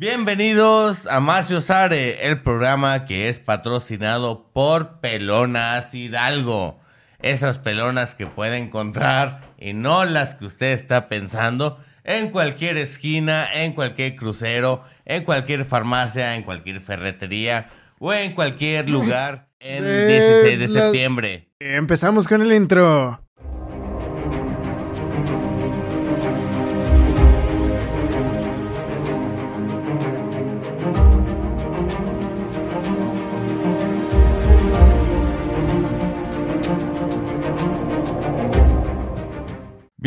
[0.00, 6.78] Bienvenidos a Macio Sare, el programa que es patrocinado por Pelonas Hidalgo.
[7.18, 13.44] Esas pelonas que puede encontrar y no las que usted está pensando en cualquier esquina,
[13.52, 17.68] en cualquier crucero, en cualquier farmacia, en cualquier ferretería
[17.98, 20.06] o en cualquier lugar en Eh,
[20.44, 21.48] 16 de septiembre.
[21.58, 23.20] Empezamos con el intro.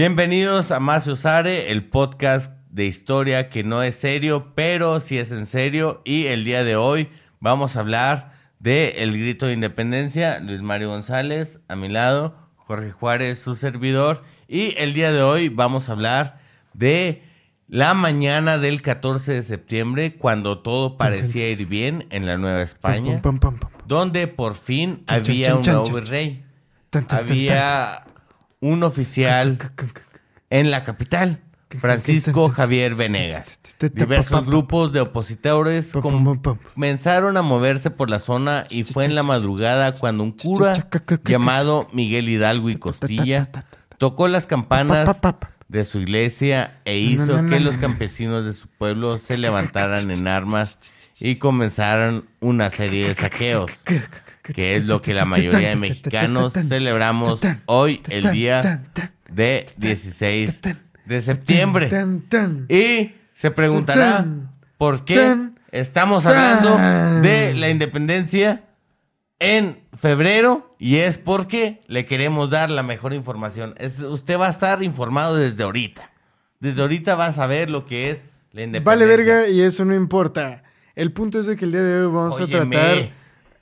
[0.02, 5.32] Bienvenidos a Más Usare, el podcast de historia que no es serio, pero sí es
[5.32, 6.02] en serio.
[6.06, 7.10] Y el día de hoy
[7.40, 12.92] vamos a hablar de El Grito de Independencia, Luis Mario González, a mi lado, Jorge
[12.92, 14.24] Juárez, su servidor.
[14.48, 16.40] Y el día de hoy vamos a hablar
[16.74, 17.22] de
[17.68, 23.22] la mañana del 14 de septiembre, cuando todo parecía ir bien en la Nueva España,
[23.86, 25.84] donde por fin había un nuevo
[26.90, 28.02] tan, Había
[28.62, 29.58] un oficial
[30.50, 31.42] en la capital,
[31.80, 33.60] Francisco Javier Venegas.
[33.94, 39.96] Diversos grupos de opositores comenzaron a moverse por la zona y fue en la madrugada
[39.96, 40.88] cuando un cura
[41.26, 43.50] llamado Miguel Hidalgo y Costilla
[43.98, 45.52] tocó las campanas Pa, pa, pa, pa.
[45.68, 47.82] de su iglesia e hizo que los no.
[47.82, 50.78] campesinos de su pueblo se levantaran en armas
[51.20, 53.72] y comenzaran una serie de saqueos,
[54.42, 58.84] que es lo que la mayoría de mexicanos celebramos hoy, el día
[59.30, 60.62] de 16
[61.06, 61.90] de septiembre.
[62.70, 64.26] Y se preguntará
[64.78, 66.78] por qué estamos hablando
[67.22, 68.64] de la independencia
[69.40, 73.74] en febrero y es porque le queremos dar la mejor información.
[73.78, 76.12] Es, usted va a estar informado desde ahorita.
[76.60, 78.86] Desde ahorita va a saber lo que es la independencia.
[78.86, 80.64] Vale, verga, y eso no importa.
[80.96, 83.21] El punto es de que el día de hoy vamos Óyeme, a tratar.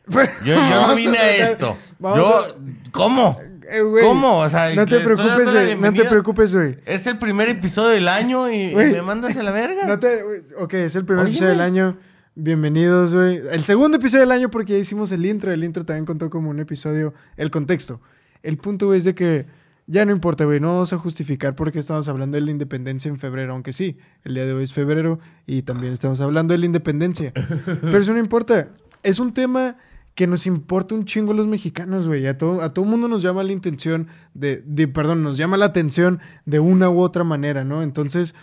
[0.46, 1.78] Yo, yo no vine a esto.
[2.00, 2.58] Yo,
[2.92, 3.38] ¿cómo?
[3.72, 4.40] Eh, ¿Cómo?
[4.40, 5.76] O sea, no te preocupes, güey.
[5.76, 6.78] No te preocupes, güey.
[6.86, 9.86] Es el primer episodio del año y, y me mandas a la verga.
[9.86, 10.22] No te,
[10.58, 11.98] ok, es el primer episodio del año.
[12.34, 13.42] Bienvenidos, güey.
[13.52, 15.52] El segundo episodio del año porque ya hicimos el intro.
[15.52, 17.14] El intro también contó como un episodio.
[17.38, 18.02] El contexto.
[18.42, 19.46] El punto, güey, es de que
[19.86, 20.60] ya no importa, güey.
[20.60, 23.54] No vamos a justificar por qué estamos hablando de la independencia en febrero.
[23.54, 27.34] Aunque sí, el día de hoy es febrero y también estamos hablando de la independencia.
[27.66, 28.70] Pero eso no importa.
[29.04, 29.76] Es un tema
[30.16, 32.28] que nos importa un chingo los mexicanos, güey.
[32.28, 35.66] A todo, a todo mundo nos llama la intención de, de, perdón, nos llama la
[35.66, 37.84] atención de una u otra manera, ¿no?
[37.84, 38.36] Entonces,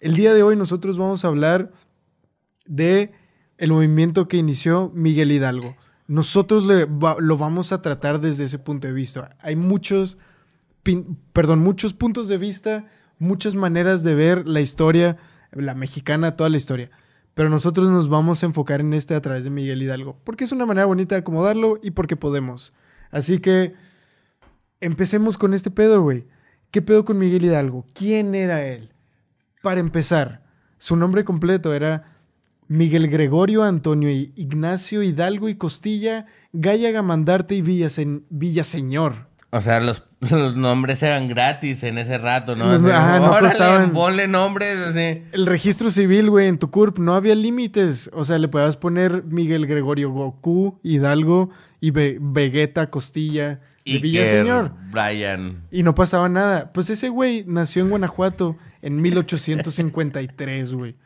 [0.00, 1.70] el día de hoy nosotros vamos a hablar
[2.66, 3.12] de
[3.58, 5.76] el movimiento que inició Miguel Hidalgo.
[6.08, 9.36] Nosotros lo vamos a tratar desde ese punto de vista.
[9.40, 10.18] Hay muchos,
[10.82, 12.86] pin- perdón, muchos puntos de vista,
[13.18, 15.18] muchas maneras de ver la historia,
[15.52, 16.90] la mexicana, toda la historia.
[17.40, 20.52] Pero nosotros nos vamos a enfocar en este a través de Miguel Hidalgo, porque es
[20.52, 22.74] una manera bonita de acomodarlo y porque podemos.
[23.10, 23.72] Así que
[24.82, 26.26] empecemos con este pedo, güey.
[26.70, 27.86] ¿Qué pedo con Miguel Hidalgo?
[27.94, 28.92] ¿Quién era él?
[29.62, 30.42] Para empezar,
[30.76, 32.18] su nombre completo era
[32.68, 39.28] Miguel Gregorio Antonio Ignacio Hidalgo y Costilla, Gaya Mandarte y Villasen- Villaseñor.
[39.48, 42.70] O sea, los, los nombres eran gratis en ese rato, ¿no?
[42.72, 43.92] Los- ajá, no órale, costaban.
[43.92, 45.22] Ponle nombres así.
[45.32, 48.10] El registro civil, güey, en tu CURP no había límites.
[48.12, 54.02] O sea, le podías poner Miguel Gregorio Goku, Hidalgo y Ve- Vegeta Costilla de Iker,
[54.02, 54.72] Villaseñor.
[54.92, 55.62] Brian.
[55.70, 56.70] Y no pasaba nada.
[56.72, 60.96] Pues ese güey nació en Guanajuato en 1853, güey.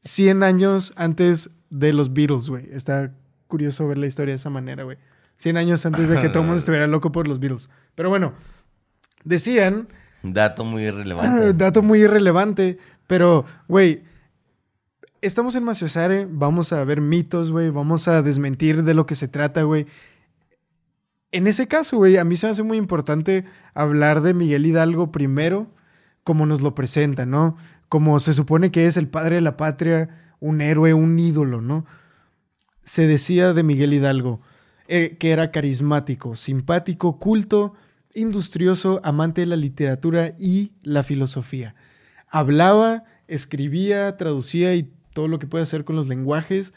[0.00, 2.68] 100 años antes de los Beatles, güey.
[2.72, 3.12] Está
[3.46, 4.98] curioso ver la historia de esa manera, güey.
[5.36, 7.70] 100 años antes de que todo el mundo estuviera loco por los Beatles.
[7.94, 8.32] Pero bueno,
[9.24, 9.88] decían,
[10.22, 11.52] Dato muy ah, irrelevante.
[11.52, 14.02] dato muy irrelevante, pero, güey,
[15.20, 19.28] estamos en Maciosare, vamos a ver mitos, güey, vamos a desmentir de lo que se
[19.28, 19.86] trata, güey.
[21.30, 25.12] En ese caso, güey, a mí se me hace muy importante hablar de Miguel Hidalgo
[25.12, 25.66] primero,
[26.22, 27.56] como nos lo presenta, ¿no?
[27.88, 31.84] Como se supone que es el padre de la patria, un héroe, un ídolo, ¿no?
[32.82, 34.40] Se decía de Miguel Hidalgo
[34.86, 37.74] eh, que era carismático, simpático, culto,
[38.14, 41.74] industrioso, amante de la literatura y la filosofía.
[42.28, 46.72] Hablaba, escribía, traducía y todo lo que puede hacer con los lenguajes,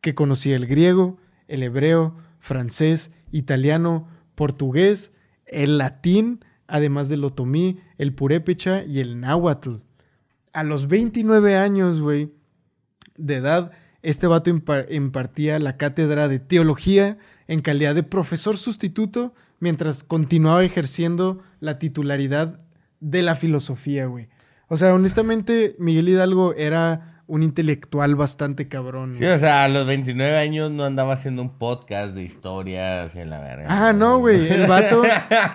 [0.00, 1.18] que conocía el griego,
[1.48, 5.12] el hebreo, francés, italiano, portugués,
[5.46, 9.76] el latín, además del otomí, el purépecha y el náhuatl.
[10.52, 12.32] A los 29 años, güey,
[13.16, 13.72] de edad,
[14.02, 20.64] este vato impar- impartía la cátedra de teología en calidad de profesor sustituto mientras continuaba
[20.64, 22.60] ejerciendo la titularidad
[23.00, 24.28] de la filosofía, güey.
[24.68, 29.14] O sea, honestamente, Miguel Hidalgo era un intelectual bastante cabrón.
[29.16, 33.30] Sí, o sea, a los 29 años no andaba haciendo un podcast de historias en
[33.30, 33.66] la verga.
[33.68, 34.48] Ah, no, güey.
[34.48, 35.02] El vato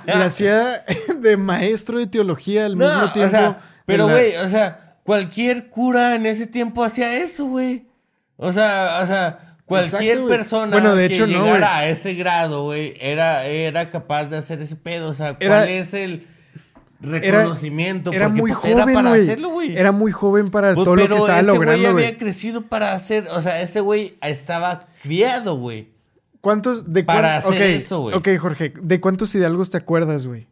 [0.05, 0.83] le hacía
[1.21, 3.31] de maestro de teología al No, mismo o tiempo.
[3.31, 7.87] sea, pero la- güey, o sea, cualquier cura en ese tiempo hacía eso, güey.
[8.35, 12.63] O sea, o sea, cualquier Exacto, persona Bueno, de que hecho, llegara a ese grado,
[12.65, 15.09] güey, era, era capaz de hacer ese pedo.
[15.09, 16.27] O sea, Era- ¿cuál es el
[16.99, 18.11] reconocimiento?
[18.11, 19.21] Era Porque, muy pues, era joven, para güey.
[19.21, 19.75] hacerlo, güey.
[19.77, 22.61] Era muy joven para Pues, todo lo que pero estaba ese güey logrando, había crecido
[22.63, 25.89] para hacer, o sea, ese güey estaba criado, güey.
[26.41, 28.15] ¿Cuántos de Para hacer ok, eso, güey.
[28.15, 30.47] Ok, Jorge, ¿de cuántos hidalgos te acuerdas, güey?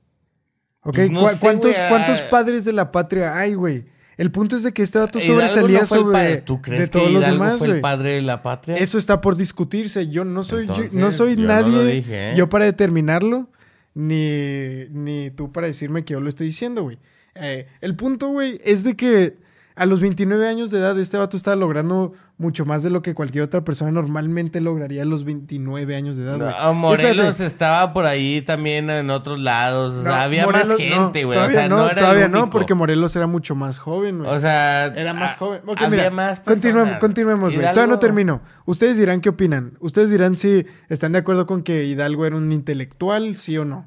[0.81, 2.27] Ok, Pues no ¿cu- sé, ¿cuántos, ah.
[2.29, 3.85] padres de la patria hay, güey?
[4.19, 6.37] El punto es de que este vato Hidalgo sobresalía no sobre padre.
[6.41, 8.75] ¿Tú crees de todos que los demás, fue el padre de la patria?
[8.75, 10.09] Eso está por discutirse.
[10.09, 12.33] Yo no soy, yo- no Entonces, soy yo no nadie lo dije, ¿eh?
[12.35, 13.47] yo para determinarlo,
[13.93, 16.97] ni, ni tú para decirme que yo lo estoy diciendo, güey.
[17.35, 19.37] Eh, el punto, güey, es de que
[19.75, 23.13] a los 29 años de edad este vato estaba logrando mucho más de lo que
[23.13, 26.49] cualquier otra persona normalmente lograría a los 29 años de edad, güey.
[26.49, 27.45] No, Morelos Espérate.
[27.45, 29.93] estaba por ahí también en otros lados.
[29.93, 31.37] O sea, No, había Morelos- más gente, no, güey.
[31.37, 32.49] o todavía sea, no, era el todavía no, único.
[32.57, 34.29] porque Morelos era mucho más joven, güey.
[34.31, 35.61] O sea, Era más ah, joven.
[35.75, 36.99] Había mira, más continuemos, personas.
[37.01, 37.67] continuemos, güey.
[37.73, 38.41] Todavía no termino.
[38.65, 39.73] Ustedes dirán qué opinan.
[39.81, 43.85] Ustedes dirán si están de acuerdo con que Hidalgo era un intelectual, sí o no.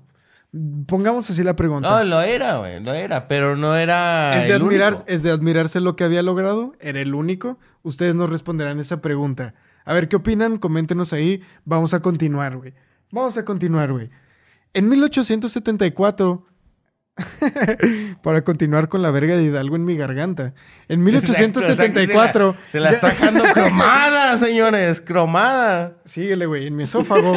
[0.87, 1.89] Pongamos así la pregunta.
[1.89, 5.05] No, lo era, güey, lo era, pero no era ¿Es de, el admirar, único.
[5.09, 6.75] ¿Es de admirarse lo que había logrado?
[6.79, 7.59] ¿Era el único?
[7.82, 9.55] Ustedes nos responderán esa pregunta.
[9.84, 11.43] A ver qué opinan, coméntenos ahí.
[11.64, 12.75] Vamos a continuar, güey.
[13.11, 14.11] Vamos a continuar, güey.
[14.73, 16.46] En 1874,
[18.23, 20.55] para continuar con la verga de Hidalgo en mi garganta.
[20.88, 22.50] En 1874.
[22.50, 25.99] Exacto, Se la, se la está dejando cromada, señores, cromada.
[26.05, 27.34] Síguele, güey, en mi esófago.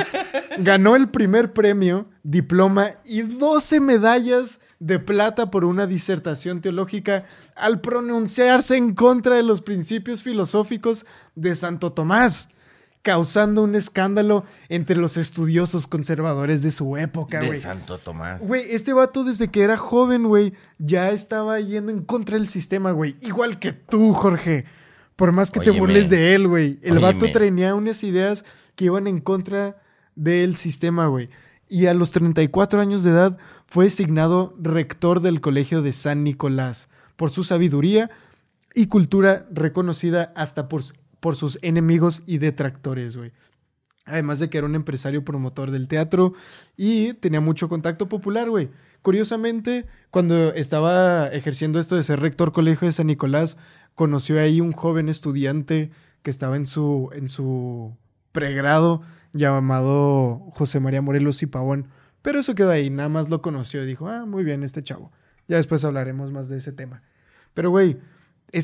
[0.59, 7.25] ganó el primer premio, diploma y 12 medallas de plata por una disertación teológica
[7.55, 11.05] al pronunciarse en contra de los principios filosóficos
[11.35, 12.49] de Santo Tomás,
[13.01, 17.61] causando un escándalo entre los estudiosos conservadores de su época, De güey.
[17.61, 18.41] Santo Tomás.
[18.41, 22.91] Güey, este vato desde que era joven, güey, ya estaba yendo en contra del sistema,
[22.91, 23.15] güey.
[23.21, 24.65] Igual que tú, Jorge.
[25.15, 26.79] Por más que te burles de él, güey.
[26.81, 27.31] El vato Óyeme.
[27.31, 28.43] traía unas ideas
[28.75, 29.77] que iban en contra
[30.15, 31.29] del sistema, güey.
[31.67, 36.89] Y a los 34 años de edad fue designado rector del Colegio de San Nicolás
[37.15, 38.11] por su sabiduría
[38.73, 40.83] y cultura reconocida hasta por,
[41.19, 43.31] por sus enemigos y detractores, güey.
[44.05, 46.33] Además de que era un empresario promotor del teatro
[46.77, 48.69] y tenía mucho contacto popular, güey.
[49.01, 53.57] Curiosamente, cuando estaba ejerciendo esto de ser rector colegio de San Nicolás,
[53.95, 55.89] conoció ahí un joven estudiante
[56.21, 57.95] que estaba en su, en su
[58.35, 59.01] pregrado
[59.33, 61.87] llamado José María Morelos y Pavón.
[62.21, 65.11] Pero eso quedó ahí, nada más lo conoció y dijo, ah, muy bien, este chavo.
[65.47, 67.01] Ya después hablaremos más de ese tema.
[67.53, 67.97] Pero, güey,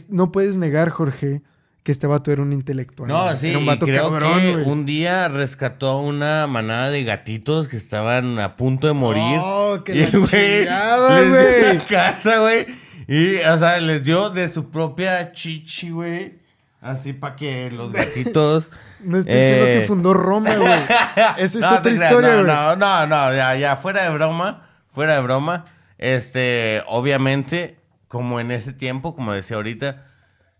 [0.09, 1.41] no puedes negar, Jorge,
[1.83, 3.07] que este vato era un intelectual.
[3.07, 7.67] No, sí, Era un vato creo cabrón, que un día rescató una manada de gatitos
[7.67, 9.39] que estaban a punto de morir.
[9.39, 11.75] Oh, que y el güey les dio güey.
[11.75, 12.65] una casa, güey.
[13.07, 16.40] Y, o sea, les dio de su propia chichi, güey.
[16.81, 18.69] Así para que los gatitos...
[18.99, 20.79] No estoy diciendo Eh, que fundó Roma, güey.
[21.37, 22.45] Eso es No, otra historia, güey.
[22.47, 25.65] No, no, no, ya, ya, fuera de broma, fuera de broma.
[25.97, 30.03] Este, obviamente, como en ese tiempo, como decía ahorita,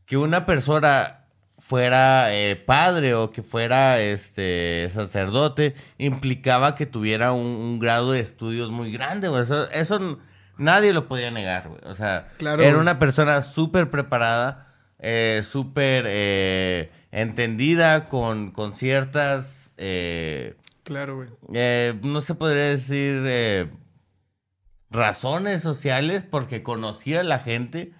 [0.06, 1.18] que una persona
[1.57, 8.19] fuera eh, padre o que fuera este sacerdote implicaba que tuviera un, un grado de
[8.19, 9.44] estudios muy grande, güey.
[9.44, 10.19] Eso, eso
[10.57, 11.80] nadie lo podía negar, güey.
[11.85, 14.66] O sea, Claro, era una persona súper preparada,
[15.02, 19.74] eh, súper eh, entendida con, con ciertas...
[19.78, 21.30] eh, Claro, güey.
[21.54, 23.70] eh, no se podría decir
[24.90, 27.94] razones sociales porque conocía a la gente,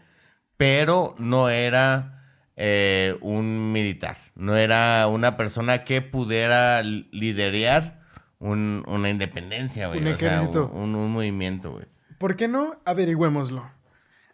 [0.58, 2.18] pero no era
[3.22, 8.02] un militar, no era una persona que pudiera li- liderear
[8.40, 10.00] un- una independencia, güey.
[10.00, 10.70] Un o sea, ejército.
[10.74, 11.86] un, un movimiento, güey.
[12.20, 12.80] ¿Por qué no?
[12.86, 13.68] Averigüémoslo.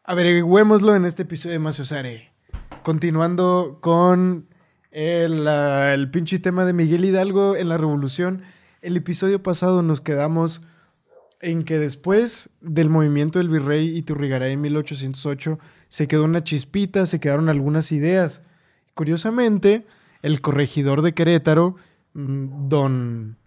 [0.04, 2.32] Averigüémoslo en este episodio de Maciosare.
[2.84, 4.48] Continuando con
[4.92, 8.44] el, el pinche tema de Miguel Hidalgo en la revolución.
[8.82, 10.62] El episodio pasado nos quedamos
[11.42, 17.20] en que después del movimiento del virrey Iturrigaray en 1808 se quedó una chispita, se
[17.20, 18.42] quedaron algunas ideas.
[18.94, 19.86] Curiosamente,
[20.22, 21.76] el corregidor de Querétaro,
[22.14, 23.38] mm, don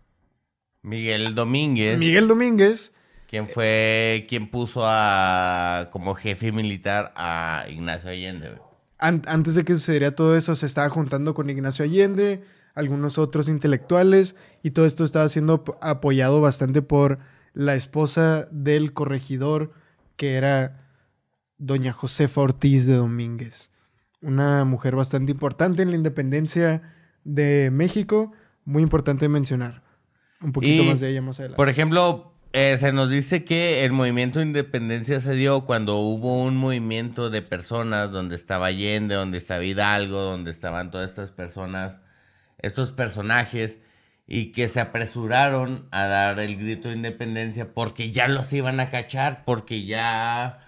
[0.83, 2.93] Miguel Domínguez, Miguel Domínguez,
[3.27, 8.70] quien fue quien puso a como jefe militar a Ignacio Allende, güey.
[9.01, 12.43] An- antes de que sucediera todo eso, se estaba juntando con Ignacio Allende,
[12.75, 17.19] algunos otros intelectuales, y todo esto estaba siendo ap- apoyado bastante por
[17.55, 19.73] la esposa del corregidor,
[20.17, 20.87] que era
[21.59, 23.71] doña Josefa Ortiz de Domínguez.
[24.23, 26.83] una mujer bastante importante en la independencia
[27.25, 28.33] de México,
[28.67, 29.83] muy importante mencionar.
[30.43, 31.57] Un poquito Y, más de ella más adelante.
[31.57, 36.43] Por ejemplo, eh, se nos dice que el movimiento de independencia se dio cuando hubo
[36.43, 42.01] un movimiento de personas donde estaba Allende, donde estaba Hidalgo, donde estaban todas estas personas,
[42.59, 43.79] estos personajes,
[44.27, 48.91] y que se apresuraron a dar el grito de independencia porque ya los iban a
[48.91, 50.61] cachar, porque ya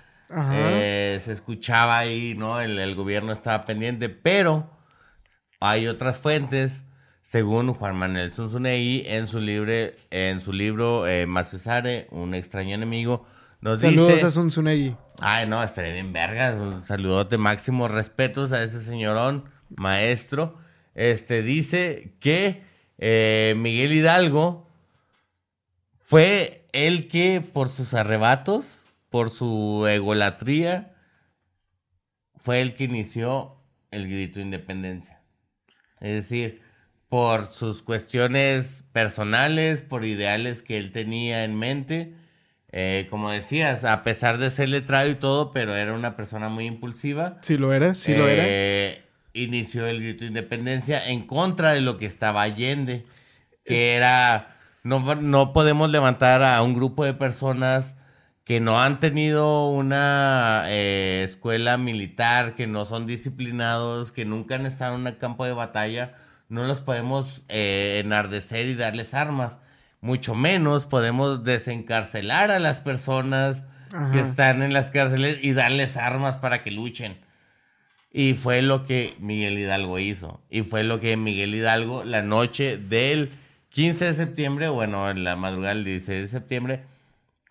[0.52, 2.60] eh, se escuchaba ahí, ¿no?
[2.60, 4.70] El, el gobierno estaba pendiente, pero
[5.60, 6.84] hay otras fuentes,
[7.22, 13.24] según Juan Manuel Zunzunegui, en su, libre, en su libro eh, Maciosare, un extraño enemigo,
[13.60, 14.26] nos Saludos dice...
[14.26, 14.96] a Zunzunegui.
[15.20, 16.60] Ay, no, estaría bien vergas.
[16.60, 20.58] Un saludote máximo, respetos a ese señorón, maestro.
[20.94, 22.64] Este dice que
[22.98, 24.68] eh, Miguel Hidalgo
[26.00, 28.66] fue el que, por sus arrebatos,
[29.10, 30.96] por su egolatría,
[32.36, 33.58] fue el que inició
[33.92, 35.22] el grito de independencia.
[36.00, 36.61] Es decir,
[37.12, 42.14] por sus cuestiones personales, por ideales que él tenía en mente.
[42.70, 46.64] Eh, como decías, a pesar de ser letrado y todo, pero era una persona muy
[46.64, 47.36] impulsiva.
[47.42, 48.44] Sí lo era, sí lo era.
[48.46, 49.02] Eh,
[49.34, 53.04] Inició el grito de independencia en contra de lo que estaba Allende,
[53.66, 57.94] que era, no, no podemos levantar a un grupo de personas
[58.44, 64.64] que no han tenido una eh, escuela militar, que no son disciplinados, que nunca han
[64.64, 66.14] estado en un campo de batalla,
[66.52, 69.56] no los podemos eh, enardecer y darles armas.
[70.02, 73.64] Mucho menos podemos desencarcelar a las personas
[74.12, 77.18] que están en las cárceles y darles armas para que luchen.
[78.12, 80.42] Y fue lo que Miguel Hidalgo hizo.
[80.50, 83.30] Y fue lo que Miguel Hidalgo, la noche del
[83.70, 86.84] 15 de septiembre, bueno, en la madrugada del 16 de septiembre,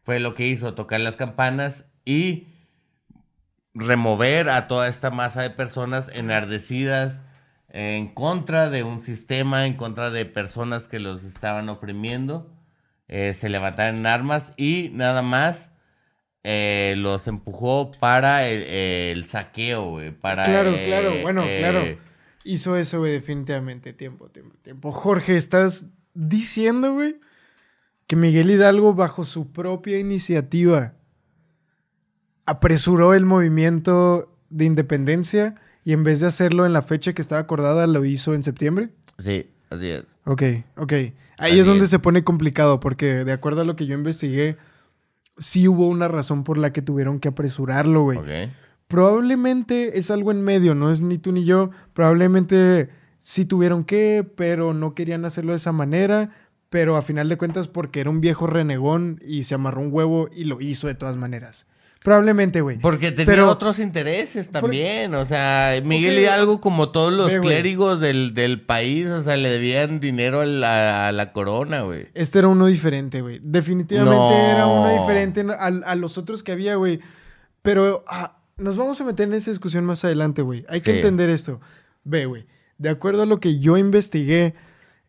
[0.03, 2.45] fue lo que hizo, tocar las campanas y
[3.73, 7.21] remover a toda esta masa de personas enardecidas
[7.73, 12.53] en contra de un sistema, en contra de personas que los estaban oprimiendo.
[13.07, 15.71] Eh, se levantaron en armas y nada más
[16.43, 20.11] eh, los empujó para el, el saqueo, güey.
[20.11, 21.97] Para, Claro, eh, claro, bueno, eh, claro.
[22.43, 23.93] Hizo eso, güey, definitivamente.
[23.93, 24.91] Tiempo, tiempo, tiempo.
[24.91, 27.19] Jorge, estás diciendo, güey,
[28.07, 30.95] que Miguel Hidalgo, bajo su propia iniciativa,
[32.45, 37.41] apresuró el movimiento de independencia y en vez de hacerlo en la fecha que estaba
[37.41, 38.89] acordada, lo hizo en septiembre.
[39.17, 40.03] Sí, así es.
[40.25, 40.43] Ok,
[40.77, 40.91] ok.
[40.93, 41.13] Ahí
[41.53, 41.89] Así es donde es.
[41.89, 44.57] se pone complicado, porque de acuerdo a lo que yo investigué,
[45.37, 48.17] sí hubo una razón por la que tuvieron que apresurarlo, güey.
[48.19, 48.51] Ok.
[48.87, 51.71] Probablemente es algo en medio, no es ni tú ni yo.
[51.93, 56.31] Probablemente sí tuvieron que, pero no querían hacerlo de esa manera.
[56.69, 60.29] Pero a final de cuentas, porque era un viejo renegón y se amarró un huevo
[60.33, 61.65] y lo hizo de todas maneras.
[62.03, 62.79] Probablemente, güey.
[62.79, 65.13] Porque tenía Pero- otros intereses también.
[65.13, 69.37] O sea, Miguel Porque- Hidalgo, como todos los Ve, clérigos del, del país, o sea,
[69.37, 72.07] le debían dinero a la, a la corona, güey.
[72.15, 73.39] Este era uno diferente, güey.
[73.43, 74.31] Definitivamente No.
[74.35, 76.99] era uno diferente a, a los otros que había, güey.
[77.61, 80.65] Pero ah, nos vamos a meter en esa discusión más adelante, güey.
[80.69, 81.61] Hay que entender esto.
[82.03, 82.47] Ve, güey.
[82.79, 84.55] De acuerdo a lo que yo investigué,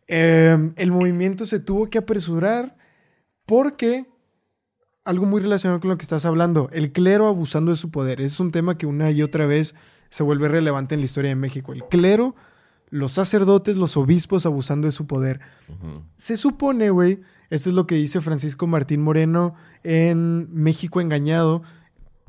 [0.07, 2.75] eh, el movimiento se tuvo que apresurar
[3.47, 4.05] porque
[5.05, 8.21] algo muy relacionado con lo que estás hablando, el clero abusando de su poder.
[8.21, 9.75] Es un tema que una y otra vez
[10.09, 11.73] se vuelve relevante en la historia de México.
[11.73, 12.35] El clero,
[12.89, 15.41] los sacerdotes, los obispos abusando de su poder.
[16.15, 17.19] Se supone, güey,
[17.49, 21.63] esto es lo que dice Francisco Martín Moreno en México Engañado.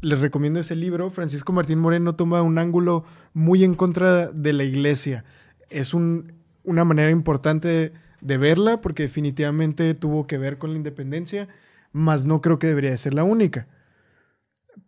[0.00, 1.10] Les recomiendo ese libro.
[1.10, 3.04] Francisco Martín Moreno toma un ángulo
[3.34, 5.24] muy en contra de la iglesia.
[5.70, 6.32] Es un-
[6.64, 11.46] una manera importante de verla porque definitivamente tuvo que ver con la independencia,
[11.94, 13.68] mas no creo que debería de ser la única.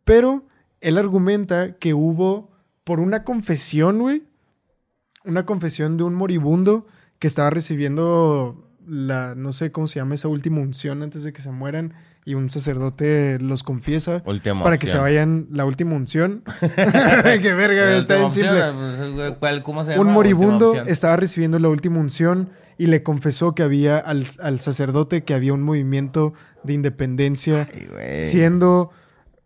[0.04, 0.46] Pero
[0.80, 2.50] él argumenta que hubo,
[2.84, 4.25] por una confesión, güey,
[5.25, 6.86] una confesión de un moribundo
[7.18, 11.40] que estaba recibiendo la, no sé cómo se llama, esa última unción antes de que
[11.42, 11.94] se mueran
[12.25, 16.42] y un sacerdote los confiesa Última para que se vayan la última unción.
[16.60, 18.62] Qué verga, está bien Última simple.
[18.68, 20.02] opción, güey, ¿cuál- ¿Cómo se llama?
[20.02, 25.25] Un moribundo estaba recibiendo la última unción y le confesó que había al, al sacerdote
[25.25, 27.68] que había un movimiento de independencia
[27.99, 28.90] Ay, siendo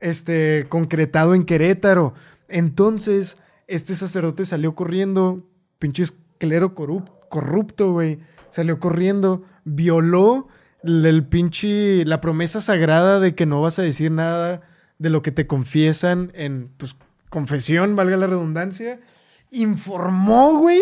[0.00, 2.14] este concretado en Querétaro.
[2.48, 3.36] Entonces,
[3.68, 5.46] este sacerdote salió corriendo,
[5.78, 6.04] pinche
[6.38, 8.18] clero corrup- corrupto, güey.
[8.50, 10.48] Salió corriendo, violó
[10.82, 14.62] l- el pinche la promesa sagrada de que no vas a decir nada
[14.98, 16.96] de lo que te confiesan en pues
[17.30, 18.98] confesión, valga la redundancia.
[19.52, 20.80] Informó, güey.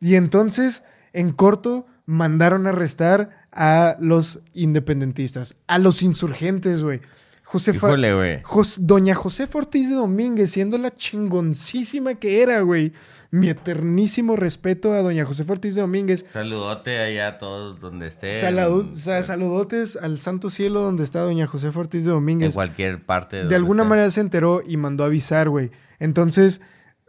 [0.00, 0.82] Y entonces,
[1.16, 7.00] en corto, mandaron a arrestar a los independentistas, a los insurgentes, güey.
[7.44, 8.42] Josefa, Híjole, güey.
[8.42, 12.92] Jos- Doña Josefa Ortiz de Domínguez, siendo la chingoncísima que era, güey.
[13.30, 16.24] Mi eternísimo respeto a Doña Josefa Ortiz de Domínguez.
[16.32, 18.42] Saludote allá a todos donde estén.
[18.42, 22.54] Saladu- sa- saludotes al santo cielo donde está Doña Josefa Ortiz de En Domínguez.
[22.54, 23.36] cualquier parte.
[23.36, 25.70] De donde alguna manera se enteró y mandó a avisar, güey.
[25.98, 26.60] Entonces,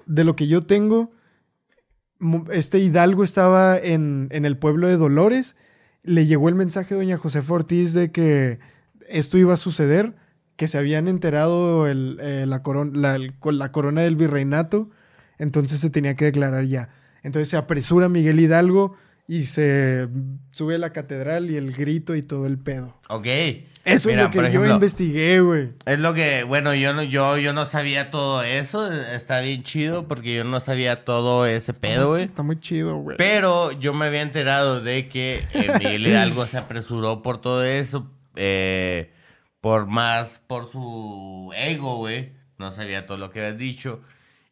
[0.06, 1.12] de lo que yo tengo,
[2.52, 5.56] este Hidalgo estaba en, en el pueblo de Dolores.
[6.04, 8.60] Le llegó el mensaje a doña Josefa Ortiz de que
[9.08, 10.16] esto iba a suceder,
[10.56, 11.96] que se habían enterado eh,
[12.46, 12.62] la,
[13.44, 14.90] la corona del virreinato,
[15.38, 16.90] entonces se tenía que declarar ya.
[17.24, 18.96] Entonces se apresura Miguel Hidalgo
[19.28, 20.08] y se
[20.52, 22.98] sube a la catedral y el grito y todo el pedo.
[23.10, 23.28] Ok.
[23.84, 25.70] Eso Mira, es lo que yo investigué, güey.
[25.86, 28.92] Es lo que, bueno, yo no, yo, yo no sabía todo eso.
[28.92, 32.26] Está bien chido porque yo no sabía todo ese pedo, güey.
[32.26, 33.16] Está muy chido, güey.
[33.16, 38.12] Pero yo me había enterado de que Miguel Hidalgo se apresuró por todo eso.
[38.36, 39.14] eh,
[39.62, 42.34] por más, por su ego, güey.
[42.58, 44.02] No sabía todo lo que habías dicho.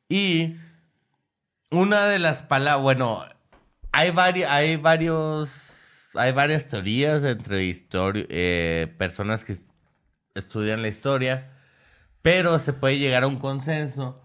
[0.08, 0.56] Y
[1.72, 3.24] una de las palabras, bueno,
[3.96, 9.66] hay, vari- hay varios, hay varias teorías entre histori- eh, personas que es-
[10.36, 11.52] estudian la historia,
[12.22, 14.22] pero se puede llegar a un consenso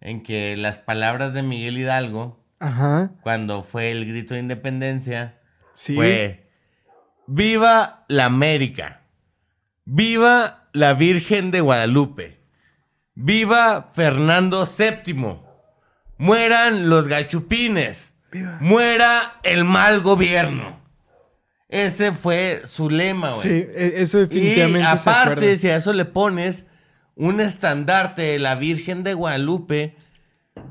[0.00, 3.12] en que las palabras de Miguel Hidalgo, Ajá.
[3.22, 5.40] cuando fue el grito de independencia,
[5.74, 5.94] Sí.
[5.94, 6.50] fue
[7.26, 9.00] ¡Viva la América!
[9.86, 12.40] ¡Viva la Virgen de Guadalupe!
[13.14, 15.38] ¡Viva Fernando VII!
[16.18, 18.13] ¡Mueran los gachupines!
[18.60, 20.80] ¡Muera el mal gobierno!
[21.68, 23.42] Ese fue su lema, güey.
[23.42, 26.66] Sí, e- eso Y definitivamente se aparte, si a eso le pones
[27.16, 29.96] un estandarte de la Virgen de Guadalupe,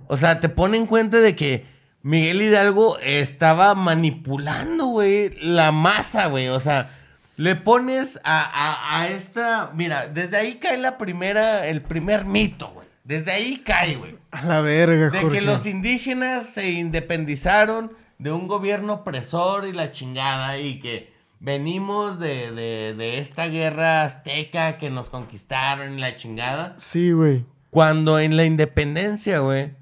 [0.08, 1.66] o sea, te pone en cuenta de que
[2.04, 6.48] Miguel Hidalgo estaba manipulando, güey, la masa, güey.
[6.50, 6.92] O sea,
[7.38, 9.72] le pones a, a- a esta.
[9.74, 12.83] Mira, desde ahí cae la primera, el primer mito, güey.
[13.04, 14.16] Desde ahí cae, güey.
[14.32, 15.40] A la verga, De Jorge.
[15.40, 22.20] que los indígenas se independizaron de un gobierno opresor y la chingada y que venimos
[22.20, 26.76] de, de- de esta guerra azteca que nos conquistaron y la chingada.
[26.78, 27.46] Sí, güey.
[27.70, 29.74] Cuando en la independencia, güey,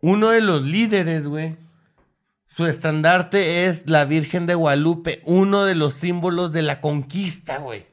[0.00, 1.56] uno de los líderes, güey,
[2.48, 7.86] su estandarte es la Virgen de Guadalupe, uno de los símbolos de la conquista, güey.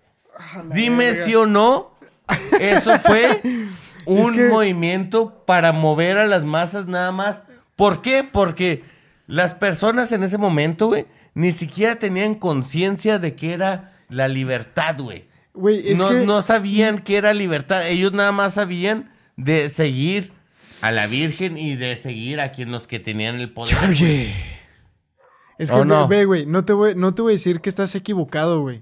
[0.73, 1.91] Dime si o no,
[2.59, 3.41] eso fue
[4.05, 7.41] un que- movimiento para mover a las masas nada más.
[7.75, 8.23] ¿Por qué?
[8.23, 8.83] Porque
[9.27, 14.97] las personas en ese momento, güey, ni siquiera tenían conciencia de que era la libertad,
[14.99, 15.25] güey.
[15.53, 16.25] No, que...
[16.25, 17.87] no sabían que era libertad.
[17.87, 20.31] Ellos nada más sabían de seguir
[20.81, 23.77] a la Virgen y de seguir a quien los que tenían el poder.
[23.89, 24.33] Oye.
[25.57, 26.07] Es que, ¿O ve- no?
[26.07, 28.81] ve, güey, no te, voy, no te voy a decir que estás equivocado, güey.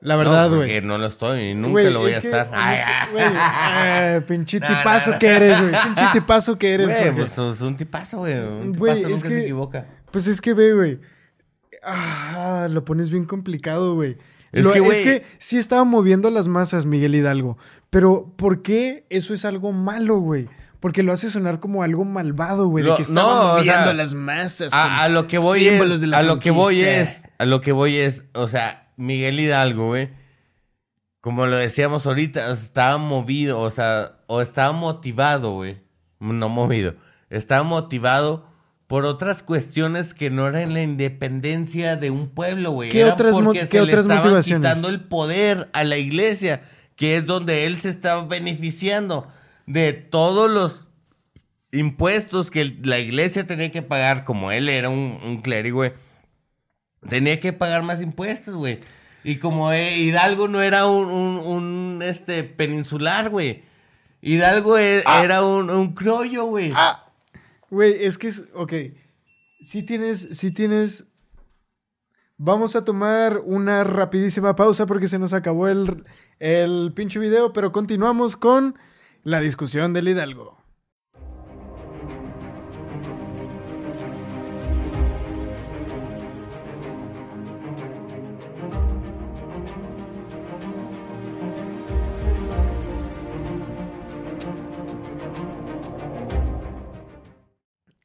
[0.00, 0.68] La verdad, No, güey.
[0.68, 2.50] porque no lo estoy y nunca lo voy es a que, estar.
[2.52, 3.24] Ay, honesta- güey,
[4.16, 5.18] eh, pinche No, no, tipazo no.
[5.18, 5.72] que eres, güey.
[5.84, 8.38] Pinche tipazo que eres, Güey, pues es un tipazo, güey.
[8.38, 9.86] Un tipazo nunca que- se equivoca.
[10.12, 11.00] Pues es que ve, güey.
[11.82, 14.16] Ah, lo pones bien complicado, güey.
[14.52, 17.58] Es Lo- que, güey- es que sí estaba moviendo las masas, Miguel Hidalgo.
[17.90, 20.48] Pero, ¿por qué eso es algo malo, güey?
[20.80, 22.84] Porque lo hace sonar como algo malvado, güey.
[22.84, 24.72] De que estaba no, o moviendo sea, las masas.
[24.72, 27.60] A, a lo que voy es, de la a lo que voy es, a lo
[27.60, 30.10] que voy es, o sea, Miguel Hidalgo, güey,
[31.20, 35.78] como lo decíamos ahorita, estaba movido, o sea, o estaba motivado, güey,
[36.18, 36.94] no movido,
[37.30, 38.46] estaba motivado
[38.88, 42.90] por otras cuestiones que no eran la independencia de un pueblo, güey.
[42.90, 44.68] ¿Qué Era otras porque qué se le otras estaban motivaciones?
[44.68, 46.62] quitando el poder a la iglesia,
[46.96, 49.28] que es donde él se estaba beneficiando
[49.66, 50.88] de todos los
[51.70, 55.92] impuestos que la iglesia tenía que pagar, como él era un, un clérigo, güey,
[57.08, 58.80] tenía que pagar más impuestos, güey.
[59.24, 63.62] Y como eh, Hidalgo no era un, un- un, este, peninsular, güey.
[64.22, 65.22] Hidalgo e- Ah.
[65.22, 66.72] era un, un criollo, güey.
[67.70, 68.44] Güey, es que es.
[68.54, 68.72] Ok.
[69.60, 70.20] Si tienes.
[70.32, 71.04] Si tienes.
[72.36, 76.04] Vamos a tomar una rapidísima pausa porque se nos acabó el,
[76.38, 78.78] el pinche video, pero continuamos con
[79.24, 80.57] la discusión del Hidalgo.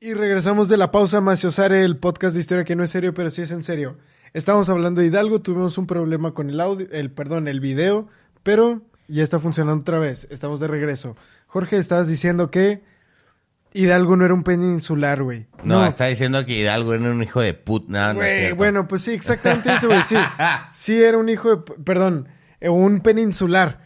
[0.03, 3.29] Y regresamos de la pausa, Maciosare, el podcast de historia que no es serio, pero
[3.29, 3.97] sí es en serio.
[4.33, 8.09] Estamos hablando de Hidalgo, tuvimos un problema con el audio, el, perdón, el video,
[8.43, 10.27] pero ya está funcionando otra vez.
[10.29, 11.15] Estamos de regreso.
[11.47, 12.83] Jorge, estabas diciendo que
[13.71, 15.47] Hidalgo no era un peninsular, güey.
[15.63, 19.11] no, está diciendo que Hidalgo era un hijo de no es Güey, bueno, pues sí,
[19.11, 20.17] exactamente eso, güey, sí.
[20.73, 21.73] Sí era un hijo de...
[21.81, 22.27] Perdón,
[22.59, 23.79] un peninsular.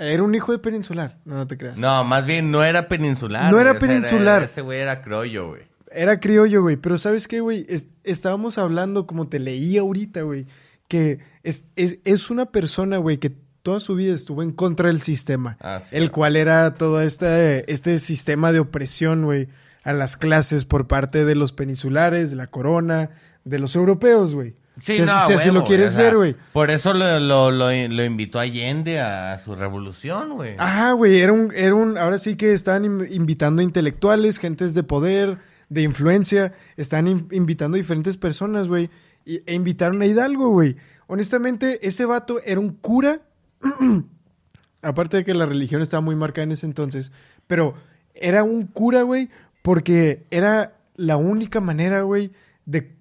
[0.00, 1.18] Era un hijo de peninsular.
[1.24, 1.76] No, no te creas.
[1.76, 3.52] No, más bien no era peninsular.
[3.52, 4.42] No era güey, peninsular.
[4.44, 5.62] ese güey era criollo, güey.
[5.92, 6.76] Era criollo, güey.
[6.76, 7.66] Pero ¿sabes qué, güey?
[7.68, 10.46] Es- estábamos hablando, como te leí ahorita, güey,
[10.88, 13.32] que es, es, es una persona, güey, que
[13.62, 15.58] toda su vida estuvo en contra del sistema.
[15.60, 15.94] Ah, sí.
[15.96, 19.48] el cual era todo este, este sistema de opresión, güey,
[19.82, 23.10] a las clases por parte de los peninsulares, de la corona,
[23.44, 24.54] de los europeos, güey.
[24.82, 26.36] Sí, si, no, si lo quieres güey, o sea, ver, güey.
[26.52, 30.54] Por eso lo, lo, lo, lo invitó Allende a su revolución, güey.
[30.58, 34.82] Ajá, güey, era un, era un, ahora sí que estaban in- invitando intelectuales, gentes de
[34.82, 35.38] poder,
[35.68, 38.90] de influencia, están in- invitando a diferentes personas, güey,
[39.26, 40.76] e invitaron a Hidalgo, güey.
[41.06, 43.20] Honestamente, ese vato era un cura,
[44.82, 47.12] aparte de que la religión estaba muy marcada en ese entonces,
[47.46, 47.74] pero
[48.14, 49.28] era un cura, güey,
[49.62, 52.32] porque era la única manera, güey,
[52.66, 52.92] de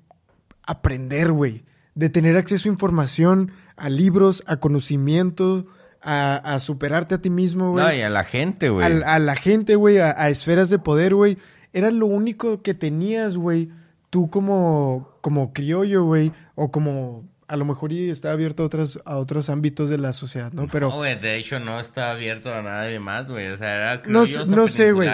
[0.65, 1.63] aprender, güey.
[2.00, 5.68] De tener acceso a información, a libros, a conocimiento,
[6.02, 7.86] a, a superarte a ti mismo, güey.
[7.86, 8.86] No, y a la gente, güey.
[9.04, 11.38] A, la gente, güey, a, a esferas de poder, güey.
[11.74, 13.70] Era lo único que tenías, güey.
[14.10, 16.32] Tú como, como criollo, güey.
[16.56, 20.14] O como, a lo mejor y está abierto a, otras, a otros ámbitos de la
[20.14, 20.68] sociedad, ¿no?
[20.68, 23.48] Pero No, güey, de hecho no está abierto a nada de más, güey.
[23.48, 25.10] O sea, era No no sé, güey.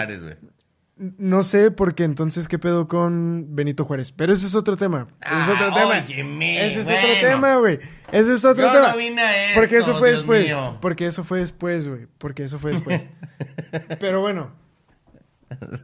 [0.98, 4.12] No sé porque entonces qué pedo con Benito Juárez.
[4.12, 5.08] Pero ese es otro tema.
[5.22, 6.04] Ese es otro Ah, tema.
[6.06, 7.00] óyeme, ese es bueno.
[7.00, 7.78] otro tema, güey.
[8.12, 8.92] Ese es otro Yo tema.
[8.92, 10.44] no vine a esto, Porque eso fue Dios después.
[10.46, 10.78] mío.
[10.80, 12.06] Porque eso fue después, güey.
[12.18, 13.06] Porque eso fue después.
[14.00, 14.52] Pero bueno.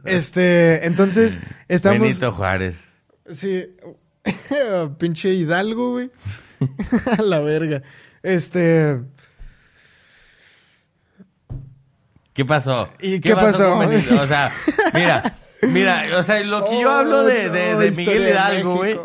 [0.05, 1.99] Este, entonces, estamos.
[2.01, 2.75] Benito Juárez.
[3.29, 3.65] Sí.
[4.99, 6.11] Pinche Hidalgo, güey.
[7.17, 7.81] A la verga.
[8.23, 8.99] Este.
[12.33, 12.89] ¿Qué pasó?
[12.99, 13.69] ¿Y qué pasó?
[13.77, 14.19] con Benito?
[14.21, 14.51] O sea,
[14.93, 18.75] mira, mira, o sea, lo que yo Oh, hablo de, de- no, de Miguel Hidalgo,
[18.77, 18.99] güey,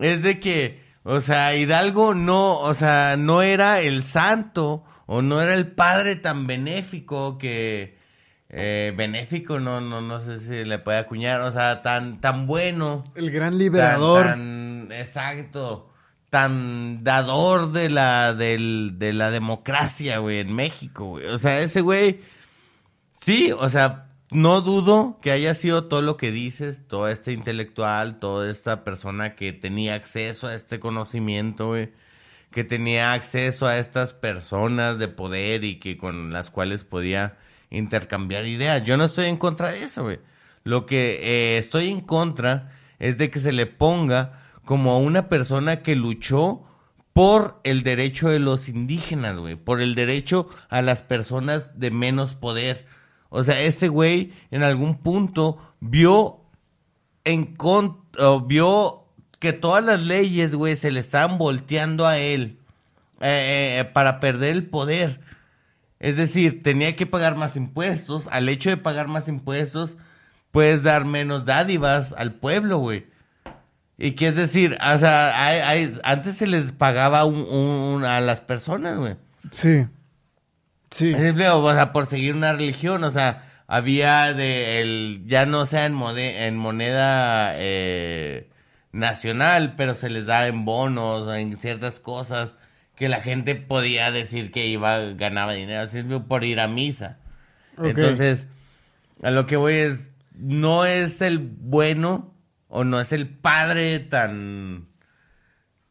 [0.00, 5.40] es de que, o sea, Hidalgo no, o sea, no era el santo o no
[5.40, 7.96] era el padre tan benéfico que,
[8.50, 13.04] eh, benéfico, no, no, no sé si le puede acuñar, o sea, tan, tan bueno.
[13.14, 14.24] El gran liberador.
[14.24, 15.86] Tan, tan- exacto.
[16.30, 21.26] Tan dador de la, del- de la democracia, güey, en México, güey.
[21.28, 22.20] O sea, ese güey,
[23.20, 28.18] sí, o sea, no dudo que haya sido todo lo que dices, todo este intelectual,
[28.18, 31.74] toda esta persona que tenía acceso a este conocimiento.
[32.50, 37.36] Que tenía acceso a estas personas de poder y que con las cuales podía
[37.70, 38.82] intercambiar ideas.
[38.84, 40.18] Yo no estoy en contra de eso, güey.
[40.64, 45.28] Lo que eh, estoy en contra es de que se le ponga como a una
[45.28, 46.64] persona que luchó
[47.12, 52.34] por el derecho de los indígenas, güey, por el derecho a las personas de menos
[52.34, 52.86] poder.
[53.30, 56.40] O sea, ese güey en algún punto vio
[57.24, 59.04] en con- o vio
[59.38, 62.58] que todas las leyes, güey, se le estaban volteando a él
[63.20, 65.20] eh, eh, para perder el poder.
[66.00, 68.28] Es decir, tenía que pagar más impuestos.
[68.30, 69.96] Al hecho de pagar más impuestos,
[70.52, 73.06] puedes dar menos dádivas al pueblo, güey.
[73.98, 78.96] Y que es decir, o sea, hay- hay- antes se les pagaba a las personas,
[78.96, 79.16] güey.
[79.50, 79.86] Sí.
[80.90, 81.12] Sí.
[81.12, 85.66] Por ejemplo, o sea, por seguir una religión, o sea, había de el, ya no
[85.66, 88.48] sea en, mode- en moneda eh,
[88.92, 92.54] nacional, pero se les da en bonos en ciertas cosas
[92.96, 97.18] que la gente podía decir que iba, ganaba dinero, así por ir a misa.
[97.90, 98.48] Entonces,
[99.22, 102.34] a lo que voy es, no es el bueno
[102.68, 104.88] o no es el padre tan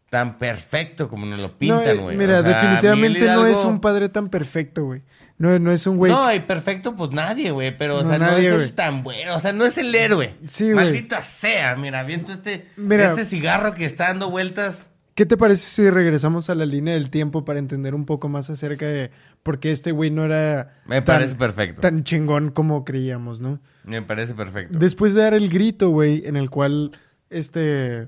[0.10, 2.18] tan perfecto como nos lo No, eh, pintan, güey.
[2.18, 5.02] mira, O sea, definitivamente no es un padre tan perfecto, güey.
[5.38, 6.12] No, no es un güey.
[6.12, 7.76] no, y perfecto, pues nadie, güey.
[7.78, 9.36] Pero, o No, sea, nadie, no es el tan bueno.
[9.36, 10.36] O sea, no es el héroe.
[10.48, 10.76] Sí, güey.
[10.86, 13.10] Maldita sea, mira, viento este, Mira.
[13.10, 14.90] este cigarro que está dando vueltas.
[15.14, 18.50] ¿Qué te parece si regresamos a la línea del tiempo para entender un poco más
[18.50, 19.12] acerca de
[19.44, 21.82] por qué este güey no era Me tan- parece perfecto.
[21.82, 23.60] tan chingón como creíamos, ¿no?
[23.84, 24.78] Me parece perfecto.
[24.78, 26.92] Después de dar el grito, güey, en el cual
[27.32, 28.08] este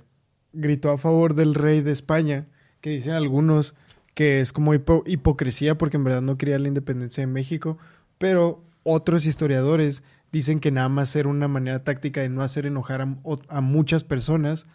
[0.53, 2.45] gritó a favor del rey de España,
[2.81, 3.75] que dicen algunos
[4.13, 7.77] que es como hipo- hipocresía porque en verdad no quería la independencia de México,
[8.17, 13.01] pero otros historiadores dicen que nada más era una manera táctica de no hacer enojar
[13.47, 14.65] a, muchas personas,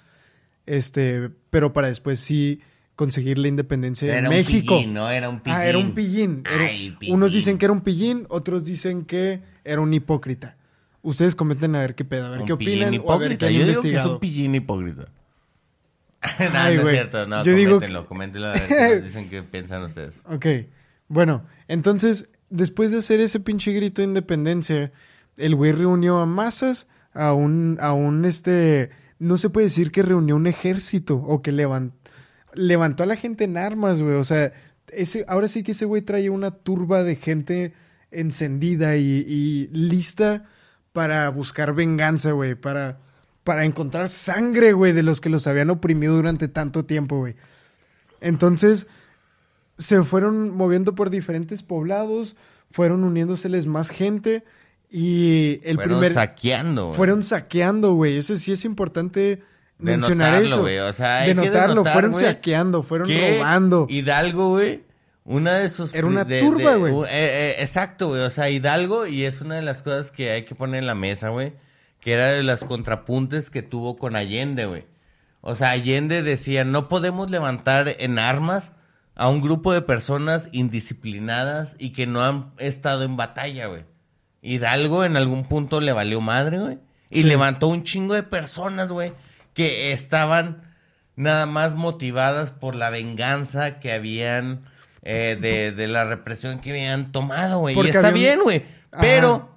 [0.67, 2.61] este, pero para después sí
[2.97, 4.75] conseguir la independencia de México.
[4.75, 5.11] un pillín, ¿no?
[5.11, 5.59] Era un pillín.
[5.59, 6.43] Ah, era un pillín.
[6.51, 7.15] Era- Ay, pillín.
[7.15, 10.57] Unos dicen que era un pillín, otros dicen que era un hipócrita.
[11.03, 13.53] Ustedes comenten a ver qué pedo, a ver Un qué opinan o a ver qué
[13.53, 15.09] Yo digo que es un pillín hipócrita.
[16.39, 17.27] no, Ay, no es cierto.
[17.27, 20.23] No, Yo digo coméntenlo, coméntenlo a ver qué nos dicen qué piensan ustedes.
[20.25, 20.47] Ok,
[21.09, 24.93] bueno, entonces, después de hacer ese pinche grito de independencia,
[25.37, 30.03] el güey reunió a masas, a un, a un, este, no se puede decir que
[30.03, 32.11] reunió un ejército o que levantó,
[32.55, 34.53] levantó a la gente en armas, güey, o sea,
[34.89, 37.73] ese, ahora sí que ese güey trae una turba de gente
[38.11, 40.45] encendida y, y lista
[40.93, 43.01] para buscar venganza, güey, para,
[43.45, 47.37] para encontrar sangre, güey, de los que los habían oprimido durante tanto tiempo, güey.
[48.21, 48.87] Entonces,
[49.79, 52.37] se fueron moviendo por diferentes poblados,
[52.71, 54.45] fueron uniéndoseles más gente
[54.91, 56.15] y el fueron primer...
[56.15, 56.87] saqueando.
[56.87, 56.97] güey.
[56.97, 58.17] Fueron saqueando, güey.
[58.17, 59.43] Eso sí es importante
[59.79, 60.61] mencionar Denotarlo, eso.
[60.63, 63.87] güey, o sea, hay que denotar, fueron saqueando, fueron robando.
[63.91, 64.85] Hidalgo, güey,
[65.25, 65.93] una de sus...
[65.93, 66.93] Era una de- turba, güey.
[67.05, 70.45] eh, eh, exacto, güey, o sea, Hidalgo, y es una de las cosas que hay
[70.45, 71.53] que poner en la mesa, güey,
[72.05, 74.85] que era de las contrapuntes que tuvo con Allende, güey.
[75.41, 78.73] O sea, Allende decía, no podemos levantar en armas
[79.15, 83.85] a un grupo de personas indisciplinadas y que no han estado en batalla, güey.
[84.43, 86.79] Hidalgo en algún punto le valió madre, güey.
[87.11, 87.25] Y Sí.
[87.25, 89.13] levantó un chingo de personas, güey,
[89.55, 90.75] que estaban
[91.17, 94.65] nada más motivadas por la venganza que habían
[95.07, 97.77] eh, de, de la represión que habían tomado, güey.
[97.79, 98.65] Y está había bien, güey.
[99.01, 99.54] Pero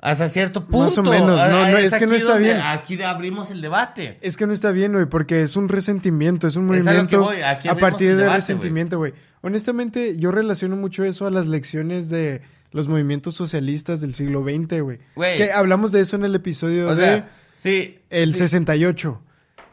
[0.00, 0.84] hasta cierto punto.
[0.84, 1.40] Más o menos.
[1.40, 2.58] ah, No, no, es que no está bien.
[2.62, 4.18] Aquí abrimos el debate.
[4.20, 7.30] Es que no está bien, güey, porque es un resentimiento, es un Es a movimiento
[7.46, 9.12] aquí a partir el de debate, resentimiento, güey.
[9.42, 14.80] Honestamente, yo relaciono mucho eso a las lecciones de los movimientos socialistas del siglo XX,
[14.80, 14.98] güey.
[15.36, 17.98] Que hablamos de eso en el episodio O de sea, sí.
[18.10, 18.38] el sí.
[18.40, 19.20] 68.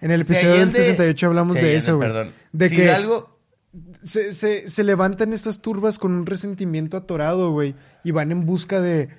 [0.01, 2.10] En el episodio Allende- del 68 hablamos de Allende, eso, güey.
[2.10, 2.31] Perdón.
[2.51, 3.39] De Si que Hidalgo,
[4.03, 8.81] se, se, se levantan estas turbas con un resentimiento atorado, güey, y van en busca
[8.81, 9.10] de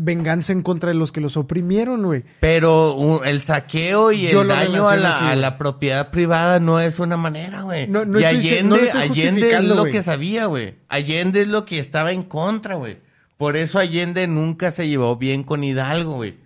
[0.00, 2.22] venganza en contra de los que los oprimieron, güey.
[2.38, 7.00] Pero uh, el saqueo y Yo el daño a la, a propiedad privada no es
[7.00, 7.88] una manera, güey.
[7.88, 10.76] No- no y estoy Allende, no lo estoy Allende es lo que sabía, güey.
[10.88, 12.98] Allende es lo que estaba en contra, güey.
[13.36, 16.36] Por eso Allende nunca se llevó bien con Hidalgo, güey.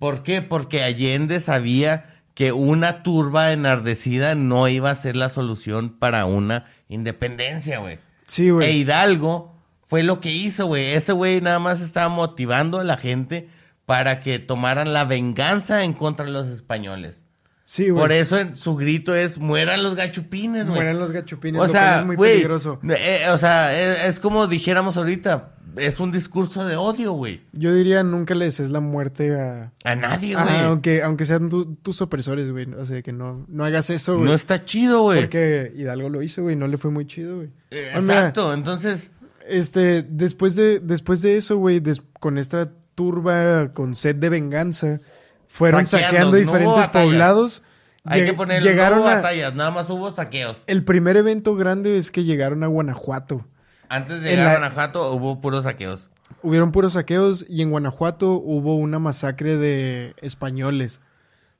[0.00, 0.42] ¿Por qué?
[0.42, 6.64] Porque Allende sabía que una turba enardecida no iba a ser la solución para una
[6.88, 7.98] independencia, güey.
[8.26, 8.76] Sí, E güey.
[8.78, 9.49] Hidalgo
[9.90, 10.92] fue lo que hizo, güey.
[10.92, 13.48] Ese güey nada más estaba motivando a la gente
[13.86, 17.22] para que tomaran la venganza en contra de los españoles.
[17.64, 18.00] Sí, güey.
[18.00, 20.76] Por eso en- su grito es mueran los gachupines, güey.
[20.78, 22.78] Mueran los gachupines, O lo sea, cual es muy peligroso.
[22.88, 27.42] eh, o sea, es, es como dijéramos ahorita, es un discurso de odio, güey.
[27.52, 29.72] Yo diría nunca le desees la muerte a...
[29.84, 30.60] A nadie, güey.
[30.64, 32.66] aunque, aunque sean tu- tus opresores, güey.
[32.74, 34.24] O sea, que no, no hagas eso, güey.
[34.26, 35.20] no está chido, güey.
[35.20, 36.56] Porque Hidalgo lo hizo, güey.
[36.56, 37.50] No le fue muy chido, güey.
[37.70, 39.12] Eh, mira, Exacto, entonces,
[39.50, 45.00] Este, después de, después de eso, güey, des- con esta turba con sed de venganza,
[45.48, 47.62] fueron Saqueando, diferentes poblados.
[48.04, 50.56] hay que poner llegaron no a- batallas, nada más hubo saqueos.
[50.66, 53.46] El primer evento grande es que llegaron a Guanajuato.
[53.88, 56.08] Antes de llegar la- a Guanajuato hubo puros saqueos.
[56.42, 61.00] Hubieron puros saqueos y en Guanajuato hubo una masacre de españoles.